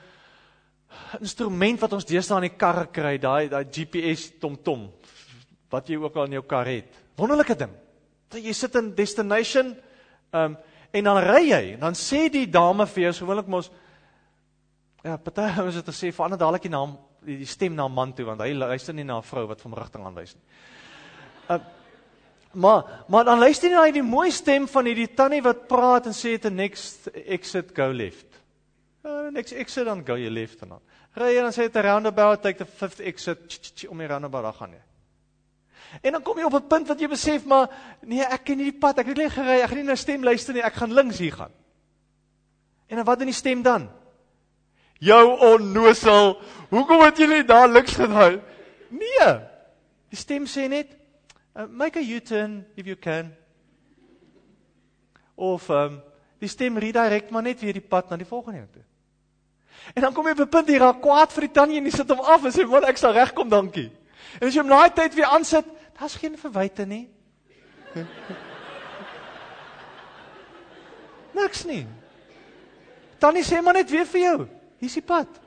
instrument 1.19 1.81
wat 1.83 1.97
ons 1.97 2.05
deesdae 2.07 2.37
in 2.39 2.45
die 2.47 2.59
karre 2.59 2.85
kry, 2.87 3.17
daai 3.19 3.49
daai 3.51 3.65
GPS 3.67 4.29
tomtom 4.39 4.85
wat 5.75 5.89
jy 5.91 5.97
ook 5.99 6.15
al 6.15 6.29
in 6.29 6.37
jou 6.37 6.45
kar 6.47 6.69
het. 6.71 6.87
Wonderlike 7.19 7.57
ding. 7.59 7.73
Dat 8.31 8.45
jy 8.45 8.55
sit 8.55 8.79
in 8.79 8.95
destination 8.95 9.75
ehm 9.75 10.55
um, 10.55 10.57
en 10.95 11.09
dan 11.09 11.19
ry 11.25 11.41
jy, 11.49 11.63
dan 11.83 11.97
sê 11.99 12.29
die 12.31 12.47
dame 12.47 12.87
vir 12.87 13.09
jou 13.09 13.13
gewoonlik 13.17 13.49
mos 13.51 13.67
ja, 15.05 15.17
party 15.21 15.47
ouens 15.61 15.77
het 15.79 15.89
gesê 15.91 16.11
verander 16.15 16.41
dadelik 16.41 16.65
die 16.65 16.73
naam 16.73 16.97
die, 17.25 17.45
stem 17.49 17.75
na 17.77 17.87
'n 17.87 17.93
man 17.93 18.13
toe 18.15 18.25
want 18.25 18.41
hy 18.41 18.53
luister 18.53 18.95
nie 18.95 19.05
na 19.05 19.19
'n 19.19 19.23
vrou 19.23 19.47
wat 19.47 19.61
van 19.61 19.75
rigting 19.75 20.05
aanwys 20.05 20.35
nie. 20.35 20.45
Uh, 21.49 21.59
maar 22.53 23.05
maar 23.09 23.25
dan 23.25 23.39
luister 23.39 23.71
jy 23.71 23.75
na 23.75 23.91
die 23.93 24.03
mooi 24.03 24.31
stem 24.31 24.69
van 24.69 24.85
hierdie 24.85 25.15
tannie 25.15 25.43
wat 25.43 25.69
praat 25.69 26.07
en 26.07 26.13
sê 26.13 26.39
the 26.41 26.51
next 26.51 27.09
exit 27.27 27.75
go 27.75 27.93
left. 27.93 28.27
Uh, 29.05 29.31
next 29.31 29.53
exit 29.53 29.85
dan 29.85 30.05
go 30.07 30.17
you 30.17 30.31
left 30.31 30.61
dan. 30.61 30.81
Ry 31.15 31.35
jy 31.35 31.43
dan 31.43 31.53
sê 31.53 31.65
it 31.65 31.77
roundabout 31.77 32.43
take 32.43 32.59
the 32.59 32.65
fifth 32.65 33.01
exit 33.01 33.39
ch, 33.49 33.61
ch, 33.61 33.73
ch, 33.75 33.85
om 33.89 33.99
die 33.99 34.07
roundabout 34.07 34.43
daar 34.43 34.55
gaan 34.55 34.73
jy. 34.73 34.83
En 36.03 36.13
dan 36.13 36.23
kom 36.23 36.39
jy 36.39 36.45
op 36.45 36.55
'n 36.55 36.67
punt 36.67 36.89
wat 36.89 37.01
jy 37.01 37.09
besef 37.09 37.45
maar 37.45 37.69
nee, 38.01 38.23
ek 38.23 38.45
ken 38.45 38.57
nie 38.57 38.71
die 38.71 38.79
pad. 38.79 38.99
Ek 38.99 39.07
het 39.07 39.17
net 39.17 39.33
gery. 39.33 39.61
Ek 39.61 39.69
gaan 39.69 39.79
nie 39.79 39.85
na 39.85 39.95
stem 39.95 40.25
luister 40.25 40.55
nie. 40.55 40.63
Ek 40.63 40.75
gaan 40.75 40.93
links 40.93 41.19
hier 41.19 41.33
gaan. 41.33 41.53
En 42.89 42.97
dan 42.97 43.05
wat 43.05 43.19
doen 43.19 43.27
die 43.27 43.35
stem 43.35 43.63
dan? 43.63 43.91
Jou 45.05 45.25
onnosel. 45.53 46.39
Hoekom 46.73 47.03
het 47.05 47.19
jy 47.21 47.29
nie 47.29 47.45
daar 47.47 47.69
links 47.69 47.97
gedraai? 47.99 48.41
Nee. 48.95 49.31
Die 50.09 50.19
stem 50.19 50.47
sê 50.49 50.69
net 50.71 50.95
uh, 51.57 51.67
make 51.69 51.99
a 52.01 52.03
U-turn 52.03 52.65
if 52.79 52.87
you 52.89 52.97
can. 52.97 53.33
Of 55.35 55.69
um, 55.69 56.01
die 56.41 56.49
stem 56.49 56.79
redirect 56.81 57.31
maar 57.35 57.45
net 57.45 57.61
weer 57.61 57.77
die 57.77 57.85
pad 57.85 58.11
na 58.11 58.17
die 58.21 58.29
volgende 58.29 58.67
toe. 58.73 58.85
En 59.93 60.03
dan 60.07 60.15
kom 60.17 60.27
jy 60.27 60.33
op 60.33 60.41
'n 60.47 60.49
punt 60.49 60.69
hier 60.69 60.81
raak 60.81 61.01
kwaad 61.03 61.33
vir 61.33 61.41
die 61.49 61.53
tannie 61.53 61.79
en 61.79 61.85
jy 61.85 61.91
sit 61.93 62.09
hom 62.09 62.21
af 62.21 62.45
en 62.45 62.53
sê, 62.53 62.65
"Wel, 62.69 62.87
ek 62.87 62.97
sal 62.97 63.13
regkom, 63.13 63.49
dankie." 63.49 63.91
En 64.41 64.49
as 64.49 64.55
jy 64.55 64.61
hom 64.61 64.69
na 64.71 64.89
tyd 64.89 65.15
weer 65.15 65.27
aansit, 65.27 65.65
daar's 65.99 66.15
geen 66.17 66.39
verwyte 66.39 66.87
nie. 66.87 67.09
Niks 71.35 71.65
nie. 71.65 71.87
Tannie 73.19 73.45
sê 73.45 73.63
maar 73.63 73.75
net 73.75 73.91
weer 73.91 74.07
vir 74.07 74.21
jou, 74.21 74.49
hier's 74.85 74.99
die 75.01 75.07
pad. 75.07 75.41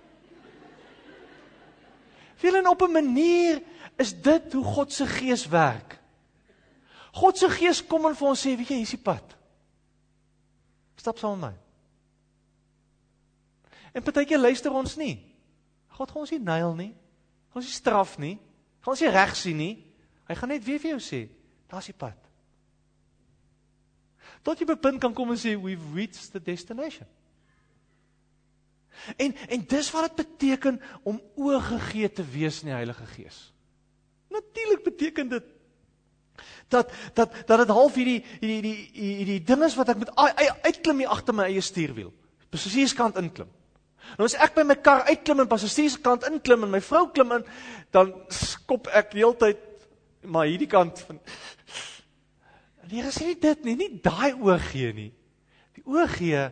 Veel 2.38 2.60
en 2.60 2.68
op 2.70 2.82
'n 2.82 2.92
manier 2.92 3.62
is 3.98 4.14
dit 4.22 4.54
hoe 4.54 4.64
God 4.64 4.94
se 4.94 5.08
gees 5.08 5.48
werk. 5.48 6.00
God 7.12 7.38
se 7.38 7.50
gees 7.50 7.82
kom 7.86 8.06
en 8.06 8.16
vir 8.16 8.28
ons 8.28 8.46
sê, 8.46 8.58
weet 8.58 8.70
jy, 8.70 8.76
hier's 8.76 8.94
die 8.94 9.02
pad. 9.02 9.36
Stap 10.96 11.18
saam 11.18 11.40
met 11.40 11.50
my. 11.50 11.56
En 13.94 14.04
partykeer 14.04 14.40
luister 14.40 14.72
ons 14.72 14.96
nie. 14.96 15.18
God 15.88 16.12
gaan 16.12 16.22
ons 16.22 16.32
nie 16.32 16.40
nail 16.40 16.76
nie. 16.76 16.94
Gaan 17.50 17.62
ons 17.62 17.66
nie 17.66 17.74
straf 17.74 18.18
nie. 18.18 18.38
Gaan 18.82 18.94
ons 18.94 19.02
nie 19.02 19.10
reg 19.10 19.36
sien 19.36 19.58
nie. 19.58 19.74
Hy 20.28 20.36
gaan 20.36 20.50
net 20.50 20.66
weer 20.66 20.80
vir 20.80 20.92
jou 20.92 21.00
sê, 21.02 21.30
daar's 21.72 21.90
die 21.90 21.96
pad. 21.98 22.18
Tot 24.44 24.60
jy 24.60 24.68
by 24.70 24.76
punt 24.76 25.02
kan 25.02 25.14
kom 25.16 25.32
en 25.32 25.40
sê 25.40 25.56
we've 25.60 25.94
reached 25.96 26.32
the 26.32 26.40
destination. 26.40 27.08
En 29.16 29.36
en 29.48 29.66
dis 29.68 29.92
wat 29.92 30.08
dit 30.08 30.28
beteken 30.28 30.82
om 31.04 31.22
oorgegee 31.36 32.12
te 32.12 32.26
wees 32.26 32.62
in 32.62 32.72
die 32.72 32.78
Heilige 32.78 33.06
Gees. 33.06 33.54
Natuurlik 34.30 34.84
beteken 34.84 35.30
dit 35.30 35.44
dat 36.68 36.92
dat 37.14 37.36
dat 37.48 37.58
dit 37.58 37.70
half 37.70 37.96
hierdie 37.96 38.24
hierdie 38.40 38.62
hierdie 38.62 39.14
hierdie 39.16 39.44
ding 39.44 39.64
is 39.64 39.76
wat 39.76 39.90
ek 39.94 40.02
met 40.04 40.16
uitklim 40.62 41.04
hier 41.04 41.14
agter 41.14 41.36
my 41.36 41.48
eie 41.48 41.62
stuurwiel. 41.62 42.12
Passasierskant 42.50 43.18
inklim. 43.18 43.50
Nou 44.18 44.28
as 44.28 44.38
ek 44.40 44.56
by 44.56 44.64
my 44.68 44.78
kar 44.80 45.08
uitklim 45.10 45.44
en 45.44 45.52
passasierskant 45.52 46.28
inklim 46.30 46.64
en 46.64 46.76
my 46.78 46.82
vrou 46.84 47.08
klim 47.12 47.34
in, 47.40 47.48
dan 47.92 48.14
skop 48.32 48.88
ek 48.96 49.16
heeltyd 49.18 49.64
maar 50.28 50.48
hierdie 50.50 50.70
kant 50.72 51.00
van 51.08 51.22
Die 52.88 53.02
Here 53.02 53.12
sê 53.12 53.26
nie 53.28 53.40
dit 53.40 53.66
nie, 53.68 53.76
nie 53.76 53.90
daai 54.00 54.32
oorgee 54.40 54.94
nie. 54.96 55.10
Die 55.76 55.84
oorgee 55.92 56.46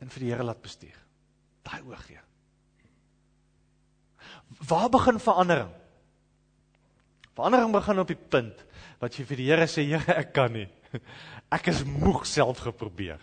en 0.00 0.12
vir 0.12 0.22
die 0.22 0.30
Here 0.32 0.46
laat 0.46 0.62
bestuur. 0.64 0.96
Daai 1.64 1.80
oorgee. 1.88 2.20
Waar 4.68 4.88
begin 4.92 5.18
verandering? 5.20 5.72
Verandering 7.34 7.72
begin 7.74 7.98
op 7.98 8.08
die 8.08 8.18
punt 8.18 8.64
wat 9.02 9.16
jy 9.18 9.24
vir 9.28 9.40
die 9.40 9.46
Here 9.50 9.66
sê, 9.68 9.84
Here, 9.88 10.18
ek 10.22 10.34
kan 10.36 10.52
nie. 10.54 10.68
Ek 11.52 11.68
is 11.72 11.82
moeg 11.86 12.24
self 12.28 12.62
geprobeer. 12.64 13.20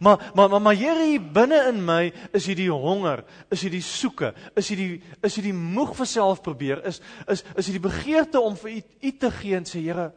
Maar 0.00 0.30
maar 0.34 0.48
maar, 0.48 0.62
maar 0.62 0.78
Here 0.78 1.20
binne 1.20 1.58
in 1.68 1.82
my 1.84 2.12
is 2.32 2.46
hierdie 2.48 2.70
honger, 2.72 3.24
is 3.52 3.64
hierdie 3.66 3.82
soeke, 3.84 4.32
is 4.56 4.70
hierdie 4.72 5.02
is 5.20 5.36
hierdie 5.36 5.56
moeg 5.56 5.92
vir 5.98 6.08
self 6.08 6.40
probeer, 6.46 6.80
is 6.88 7.02
is 7.28 7.44
is 7.56 7.68
hierdie 7.68 7.84
begeerte 7.84 8.40
om 8.40 8.56
vir 8.56 8.78
u, 8.78 8.80
u 8.80 9.12
te 9.20 9.30
gee 9.40 9.58
en 9.58 9.68
sê 9.68 9.82
Here, 9.84 10.08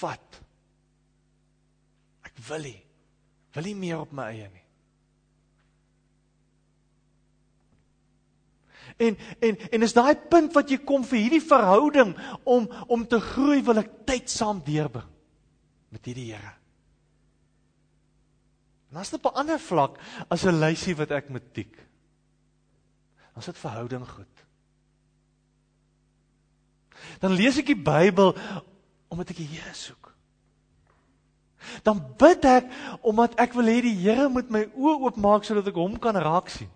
vat. 0.00 0.42
Ek 2.26 2.34
wil 2.48 2.68
nie. 2.72 2.80
Wil 3.54 3.70
nie 3.70 3.78
meer 3.78 4.02
op 4.02 4.12
my 4.12 4.32
eie 4.32 4.50
nie. 4.50 4.63
En 8.96 9.16
en 9.40 9.56
en 9.70 9.82
is 9.82 9.92
daai 9.92 10.14
punt 10.30 10.52
wat 10.54 10.70
jy 10.70 10.78
kom 10.86 11.04
vir 11.04 11.18
hierdie 11.18 11.42
verhouding 11.42 12.14
om 12.44 12.68
om 12.86 13.06
te 13.06 13.18
groei 13.20 13.62
wil 13.66 13.82
ek 13.82 13.90
tyd 14.06 14.30
saam 14.30 14.62
deurbring 14.64 15.10
met 15.94 16.06
hierdie 16.06 16.30
Here. 16.32 16.54
En 18.90 19.00
as 19.02 19.10
dit 19.10 19.18
op 19.18 19.32
'n 19.32 19.38
ander 19.42 19.58
vlak 19.58 19.98
as 20.28 20.44
'n 20.46 20.60
lysie 20.60 20.94
wat 20.96 21.10
ek 21.10 21.28
moet 21.28 21.54
tik. 21.54 21.74
Dan 23.34 23.42
is 23.42 23.46
dit 23.46 23.58
verhouding 23.58 24.08
goed. 24.08 24.34
Dan 27.20 27.32
lees 27.32 27.58
ek 27.58 27.66
die 27.66 27.82
Bybel 27.82 28.36
omdat 29.08 29.30
ek 29.30 29.36
die 29.36 29.50
Here 29.50 29.74
soek. 29.74 30.14
Dan 31.82 32.02
bid 32.18 32.44
ek 32.44 32.70
omdat 33.02 33.34
ek 33.40 33.52
wil 33.52 33.64
hê 33.64 33.80
die 33.82 33.98
Here 33.98 34.28
moet 34.28 34.50
my 34.50 34.64
oë 34.64 35.00
oopmaak 35.08 35.44
sodat 35.44 35.66
ek 35.66 35.74
hom 35.74 35.98
kan 35.98 36.16
raak 36.16 36.48
sien. 36.48 36.70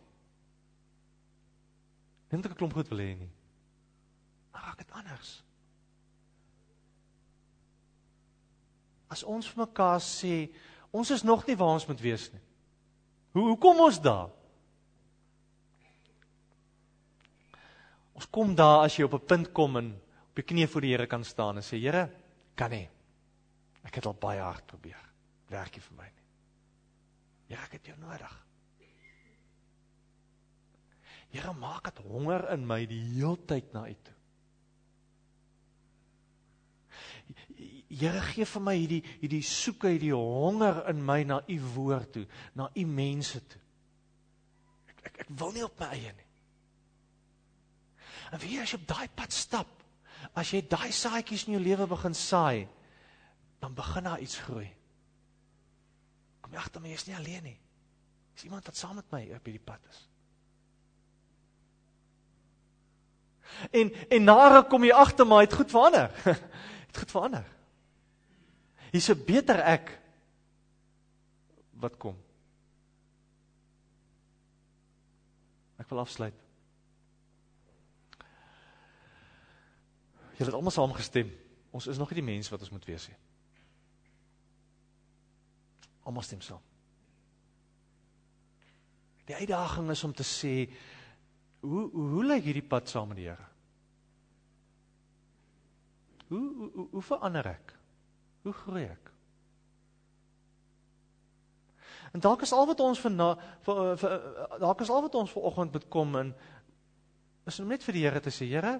Net 2.30 2.44
ek 2.44 2.52
'n 2.52 2.56
klomp 2.56 2.74
goed 2.74 2.88
wil 2.88 2.98
hê 2.98 3.18
nie. 3.18 3.30
Maar 4.52 4.62
raak 4.62 4.78
dit 4.78 4.90
anders. 4.92 5.42
As 9.08 9.22
ons 9.22 9.48
vir 9.48 9.66
mekaar 9.66 10.00
sê, 10.00 10.50
Ons 10.90 11.10
is 11.12 11.22
nog 11.22 11.44
nie 11.46 11.56
waar 11.58 11.76
ons 11.76 11.86
moet 11.88 12.00
wees 12.00 12.28
nie. 12.32 12.42
Hoe 13.36 13.44
hoe 13.50 13.58
kom 13.60 13.80
ons 13.84 14.00
daar? 14.00 14.30
Ons 18.18 18.28
kom 18.34 18.54
daar 18.56 18.86
as 18.86 18.96
jy 18.96 19.04
op 19.04 19.14
'n 19.14 19.26
punt 19.26 19.52
kom 19.52 19.76
en 19.76 19.92
op 20.30 20.36
jou 20.36 20.46
knieë 20.46 20.68
voor 20.68 20.80
die 20.80 20.90
Here 20.90 21.06
kan 21.06 21.24
staan 21.24 21.56
en 21.56 21.62
sê 21.62 21.78
Here, 21.78 22.10
kan 22.56 22.70
nie. 22.70 22.88
Ek 23.84 23.94
het 23.94 24.06
al 24.06 24.14
baie 24.14 24.40
hard 24.40 24.66
probeer. 24.66 25.10
Werk 25.48 25.72
nie 25.72 25.80
vir 25.80 25.96
my 25.96 26.04
nie. 26.04 26.26
Ja, 27.48 27.62
ek 27.62 27.72
het 27.72 27.86
jou 27.86 27.96
nodig. 27.98 28.47
Here, 31.32 31.52
maak 31.52 31.90
dit 31.90 32.04
honger 32.08 32.46
in 32.54 32.64
my 32.66 32.84
die 32.88 33.02
heeltyd 33.16 33.74
na 33.76 33.84
U 33.88 33.96
toe. 34.02 34.14
Here 37.88 38.20
gee 38.20 38.44
vir 38.44 38.62
my 38.62 38.74
hierdie 38.76 39.00
hierdie 39.22 39.44
soeke, 39.44 39.90
hierdie 39.94 40.14
honger 40.16 40.82
in 40.92 41.00
my 41.04 41.22
na 41.24 41.40
u 41.48 41.58
woord 41.74 42.12
toe, 42.14 42.24
na 42.56 42.68
u 42.76 42.84
mense 42.84 43.40
toe. 43.48 43.60
Ek 44.92 45.04
ek, 45.08 45.20
ek 45.24 45.30
wil 45.40 45.54
nie 45.56 45.64
op 45.64 45.80
my 45.80 45.88
eie 45.96 46.12
nie. 46.12 46.26
En 48.28 48.42
wie 48.42 48.58
as 48.60 48.74
jy 48.74 48.80
op 48.80 48.88
daai 48.90 49.08
pad 49.16 49.32
stap, 49.32 49.70
as 50.36 50.52
jy 50.52 50.60
daai 50.68 50.90
saadjies 50.92 51.46
in 51.48 51.56
jou 51.56 51.62
lewe 51.64 51.88
begin 51.88 52.16
saai, 52.16 52.66
dan 53.62 53.74
begin 53.74 54.06
daar 54.10 54.20
iets 54.22 54.36
groei. 54.44 54.68
Kom 56.44 56.52
jy 56.52 56.60
agter 56.60 56.84
my, 56.84 56.92
jy's 56.92 57.08
nie 57.08 57.16
alleen 57.16 57.48
nie. 57.48 57.58
Dis 58.36 58.46
iemand 58.46 58.68
wat 58.68 58.78
saam 58.78 59.00
met 59.00 59.08
my 59.14 59.24
op 59.34 59.48
hierdie 59.48 59.64
pad 59.64 59.88
is. 59.88 60.04
En 63.70 63.92
en 64.08 64.24
nare 64.24 64.66
kom 64.66 64.84
jy 64.84 64.92
agter 64.92 65.26
maar 65.26 65.40
het 65.40 65.54
goed 65.54 65.70
verander. 65.70 66.10
het 66.88 66.98
goed 66.98 67.10
verander. 67.10 67.44
Hier's 68.90 69.08
'n 69.08 69.24
beter 69.24 69.60
ek 69.60 69.98
wat 71.78 71.96
kom. 71.96 72.16
Ek 75.78 75.88
wil 75.88 75.98
afsluit. 75.98 76.34
Julle 80.38 80.50
het 80.50 80.54
almal 80.54 80.70
saamgestem. 80.70 81.30
Ons 81.70 81.86
is 81.86 81.98
nog 81.98 82.10
nie 82.10 82.20
die 82.20 82.30
mens 82.30 82.48
wat 82.48 82.60
ons 82.60 82.70
moet 82.70 82.84
wees 82.84 83.08
nie. 83.08 83.16
Almal 86.02 86.22
stem 86.22 86.40
saam. 86.40 86.62
Die 89.28 89.36
uitdaging 89.36 89.90
is 89.90 90.04
om 90.04 90.14
te 90.14 90.24
sê 90.24 90.54
hoe 91.60 91.84
hoe, 91.90 92.24
lyk 92.24 92.44
hierdie 92.46 92.66
pad 92.66 92.88
saam 92.88 93.10
met 93.12 93.20
die 93.20 93.28
Here? 93.28 93.46
Hoe 96.28 96.42
hoe 96.56 96.88
hoe, 96.92 97.02
verander 97.02 97.46
ek? 97.54 97.72
Hoe 98.44 98.52
groei 98.52 98.84
ek? 98.84 99.12
En 102.12 102.22
dalk 102.24 102.44
is 102.46 102.52
al 102.56 102.68
wat 102.68 102.80
ons 102.80 103.00
vir 103.00 103.16
vir 103.66 104.14
dalk 104.60 104.84
is 104.84 104.92
al 104.92 105.02
wat 105.04 105.16
ons 105.20 105.32
vanoggend 105.34 105.74
moet 105.76 105.88
kom 105.92 106.16
en 106.20 106.32
is 107.48 107.60
om 107.60 107.68
net 107.68 107.84
vir 107.84 107.96
die 107.96 108.04
Here 108.04 108.20
te 108.20 108.32
sê, 108.34 108.48
Here, 108.48 108.76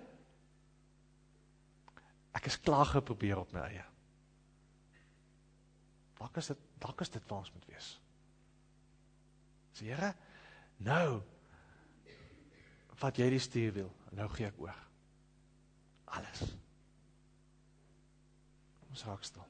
ek 2.37 2.51
is 2.51 2.61
klaar 2.61 2.89
geprobeer 2.89 3.41
op 3.41 3.53
my 3.57 3.65
eie. 3.69 3.85
Dalk 6.19 6.37
is 6.41 6.53
dit 6.53 6.65
dalk 6.79 7.01
is 7.03 7.11
dit 7.11 7.25
waar 7.31 7.43
ons 7.43 7.53
moet 7.55 7.67
wees. 7.73 7.89
Sê 9.75 9.89
Here, 9.91 10.13
nou 10.85 11.21
wat 12.99 13.19
jy 13.19 13.29
die 13.31 13.43
stuur 13.43 13.75
wil, 13.77 13.91
nou 14.19 14.27
gee 14.35 14.49
ek 14.49 14.59
oor. 14.63 14.79
Alles. 16.19 16.43
Ons 18.89 19.05
raak 19.07 19.27
stil. 19.27 19.45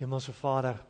Hemelse 0.00 0.34
Vader. 0.36 0.80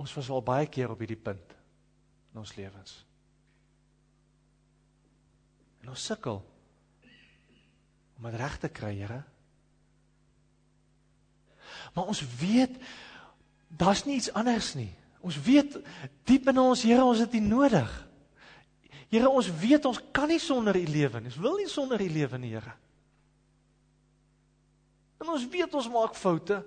Ons 0.00 0.14
was 0.16 0.30
al 0.32 0.40
baie 0.46 0.68
keer 0.72 0.92
op 0.94 1.02
hierdie 1.02 1.18
punt 1.20 1.56
in 2.30 2.40
ons 2.40 2.54
lewens. 2.56 2.94
En 5.82 5.92
ons 5.92 6.06
sukkel 6.08 6.40
om 8.20 8.28
dit 8.28 8.40
reg 8.40 8.56
te 8.62 8.68
kry, 8.72 8.94
Here. 8.96 9.20
Maar 11.94 12.10
ons 12.12 12.22
weet 12.40 12.76
daar's 13.68 14.04
nie 14.04 14.18
iets 14.18 14.32
anders 14.32 14.74
nie. 14.74 14.90
Ons 15.20 15.36
weet 15.44 15.76
diep 16.28 16.48
in 16.48 16.58
ons 16.58 16.82
Here, 16.82 17.04
ons 17.04 17.20
het 17.20 17.34
U 17.34 17.40
nodig. 17.44 17.90
Here, 19.10 19.28
ons 19.28 19.50
weet 19.60 19.86
ons 19.90 20.00
kan 20.14 20.30
nie 20.30 20.40
sonder 20.40 20.76
U 20.76 20.84
lewe 20.86 21.20
nie. 21.20 21.32
Ons 21.32 21.40
wil 21.42 21.58
nie 21.60 21.68
sonder 21.70 22.00
U 22.00 22.08
lewe 22.08 22.40
nie, 22.40 22.54
Here. 22.54 22.74
En 25.20 25.28
ons 25.28 25.48
weet 25.52 25.74
ons 25.76 25.90
maak 25.92 26.16
foute. 26.16 26.62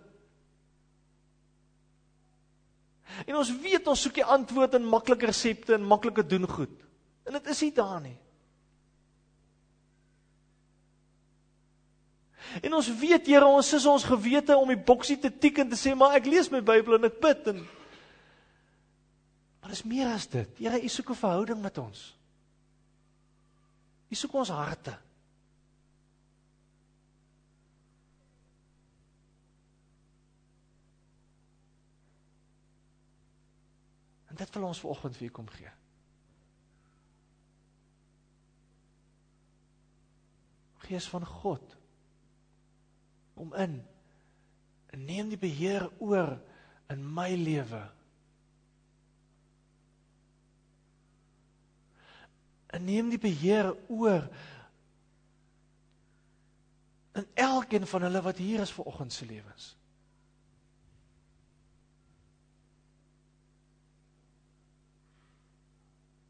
En 3.25 3.37
ons 3.39 3.53
weet 3.63 3.87
ons 3.89 4.03
soek 4.05 4.19
die 4.21 4.25
antwoord 4.35 4.77
in 4.77 4.85
maklike 4.89 5.29
resepte 5.29 5.75
en 5.77 5.87
maklike 5.89 6.25
doen 6.25 6.45
goed. 6.49 6.73
En 7.25 7.37
dit 7.37 7.49
is 7.53 7.61
nie 7.65 7.73
daar 7.73 7.99
nie. 8.03 8.17
En 12.61 12.73
ons 12.73 12.89
weet 12.99 13.27
Here, 13.27 13.45
ons 13.45 13.73
is 13.73 13.85
ons 13.85 14.03
gewete 14.03 14.57
om 14.57 14.67
die 14.67 14.77
boksie 14.77 15.17
te 15.17 15.31
tik 15.31 15.57
en 15.57 15.69
te 15.69 15.79
sê, 15.79 15.95
maar 15.95 16.17
ek 16.19 16.27
lees 16.29 16.51
my 16.53 16.61
Bybel 16.61 16.99
en 16.99 17.09
ek 17.09 17.21
bid 17.23 17.47
en 17.53 17.63
Maar 19.63 19.71
dis 19.71 19.83
meer 19.83 20.09
as 20.11 20.25
dit. 20.27 20.57
Here, 20.59 20.81
U 20.83 20.87
soek 20.91 21.09
'n 21.09 21.15
verhouding 21.15 21.61
met 21.61 21.77
ons. 21.77 22.17
U 24.11 24.15
soek 24.15 24.33
ons 24.33 24.49
harte. 24.49 24.99
En 34.27 34.35
dit 34.35 34.53
wil 34.53 34.63
ons 34.63 34.79
vanoggend 34.79 35.17
vir 35.17 35.27
u 35.27 35.29
kom 35.29 35.47
gee. 35.47 35.71
Gees 40.77 41.09
van 41.09 41.25
God 41.25 41.82
kom 43.33 43.53
in 43.53 43.81
en 44.93 45.05
neem 45.05 45.29
die 45.29 45.39
beheer 45.41 45.87
oor 45.97 46.35
in 46.93 47.01
my 47.13 47.31
lewe. 47.33 47.81
En 52.73 52.85
neem 52.85 53.09
die 53.09 53.21
beheer 53.21 53.71
oor 53.89 54.27
in 57.13 57.25
elkeen 57.33 57.87
van 57.87 58.05
hulle 58.05 58.21
wat 58.21 58.37
hier 58.41 58.61
is 58.61 58.73
vir 58.73 58.85
oggend 58.89 59.13
se 59.13 59.25
lewens. 59.25 59.73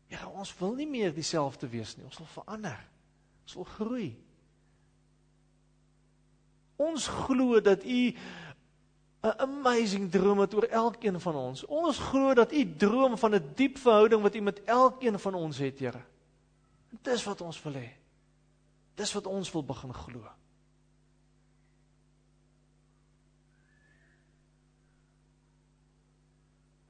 Ja, 0.07 0.27
ons 0.27 0.51
wil 0.59 0.75
nie 0.77 0.87
meer 0.87 1.13
dieselfde 1.13 1.67
wees 1.67 1.95
nie. 1.97 2.05
Ons 2.05 2.19
wil 2.21 2.29
verander. 2.35 2.79
Ons 3.43 3.55
wil 3.59 3.67
groei. 3.75 4.09
Ons 6.83 7.07
glo 7.07 7.61
dat 7.61 7.83
U 7.83 8.13
'n 9.23 9.39
amazing 9.39 10.11
droom 10.11 10.39
het 10.39 10.53
oor 10.53 10.67
elkeen 10.67 11.19
van 11.19 11.35
ons. 11.35 11.65
Ons 11.65 11.97
glo 11.99 12.33
dat 12.33 12.51
U 12.51 12.75
droom 12.75 13.17
van 13.17 13.35
'n 13.35 13.53
diep 13.55 13.77
verhouding 13.77 14.21
wat 14.21 14.35
U 14.35 14.41
met 14.41 14.63
elkeen 14.63 15.19
van 15.19 15.33
ons 15.33 15.57
het, 15.57 15.79
Here. 15.79 16.03
Dis 17.01 17.23
wat 17.23 17.41
ons 17.41 17.61
wil 17.63 17.73
hê. 17.73 17.89
Dis 18.95 19.13
wat 19.13 19.25
ons 19.25 19.51
wil 19.51 19.63
begin 19.63 19.93
glo. 19.93 20.29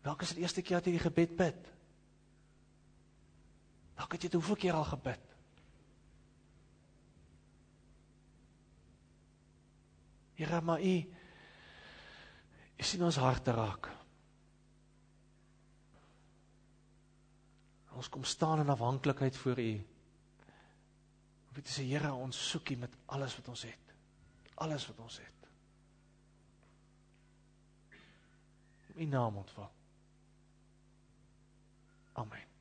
Dalk 0.04 0.22
is 0.22 0.34
dit 0.34 0.38
die 0.38 0.44
eerste 0.44 0.62
keer 0.62 0.78
dat 0.78 0.86
jy 0.86 0.98
die 0.98 1.06
gebed 1.06 1.36
bid. 1.40 1.70
Dalk 3.96 4.12
het 4.12 4.26
jy 4.26 4.30
dit 4.30 4.40
hoeveel 4.40 4.60
keer 4.66 4.74
al 4.74 4.90
gebid? 4.90 5.33
Here, 10.44 10.62
maar 10.62 10.82
U 10.84 10.96
U 12.84 12.84
sien 12.84 13.04
ons 13.06 13.16
harte 13.22 13.54
raak. 13.56 13.88
Ons 17.94 18.10
kom 18.10 18.24
staan 18.28 18.60
in 18.60 18.70
afhanklikheid 18.74 19.38
voor 19.38 19.60
U. 19.60 19.74
Om 21.54 21.62
te 21.62 21.72
sê 21.72 21.86
Here, 21.88 22.12
ons 22.14 22.40
soek 22.50 22.74
U 22.74 22.80
met 22.82 22.98
alles 23.06 23.38
wat 23.40 23.48
ons 23.54 23.64
het. 23.70 23.94
Alles 24.66 24.88
wat 24.90 25.00
ons 25.00 25.20
het. 25.22 25.48
Om 28.90 29.00
U 29.00 29.06
naam 29.06 29.38
ontvang. 29.46 29.72
Amen. 32.14 32.53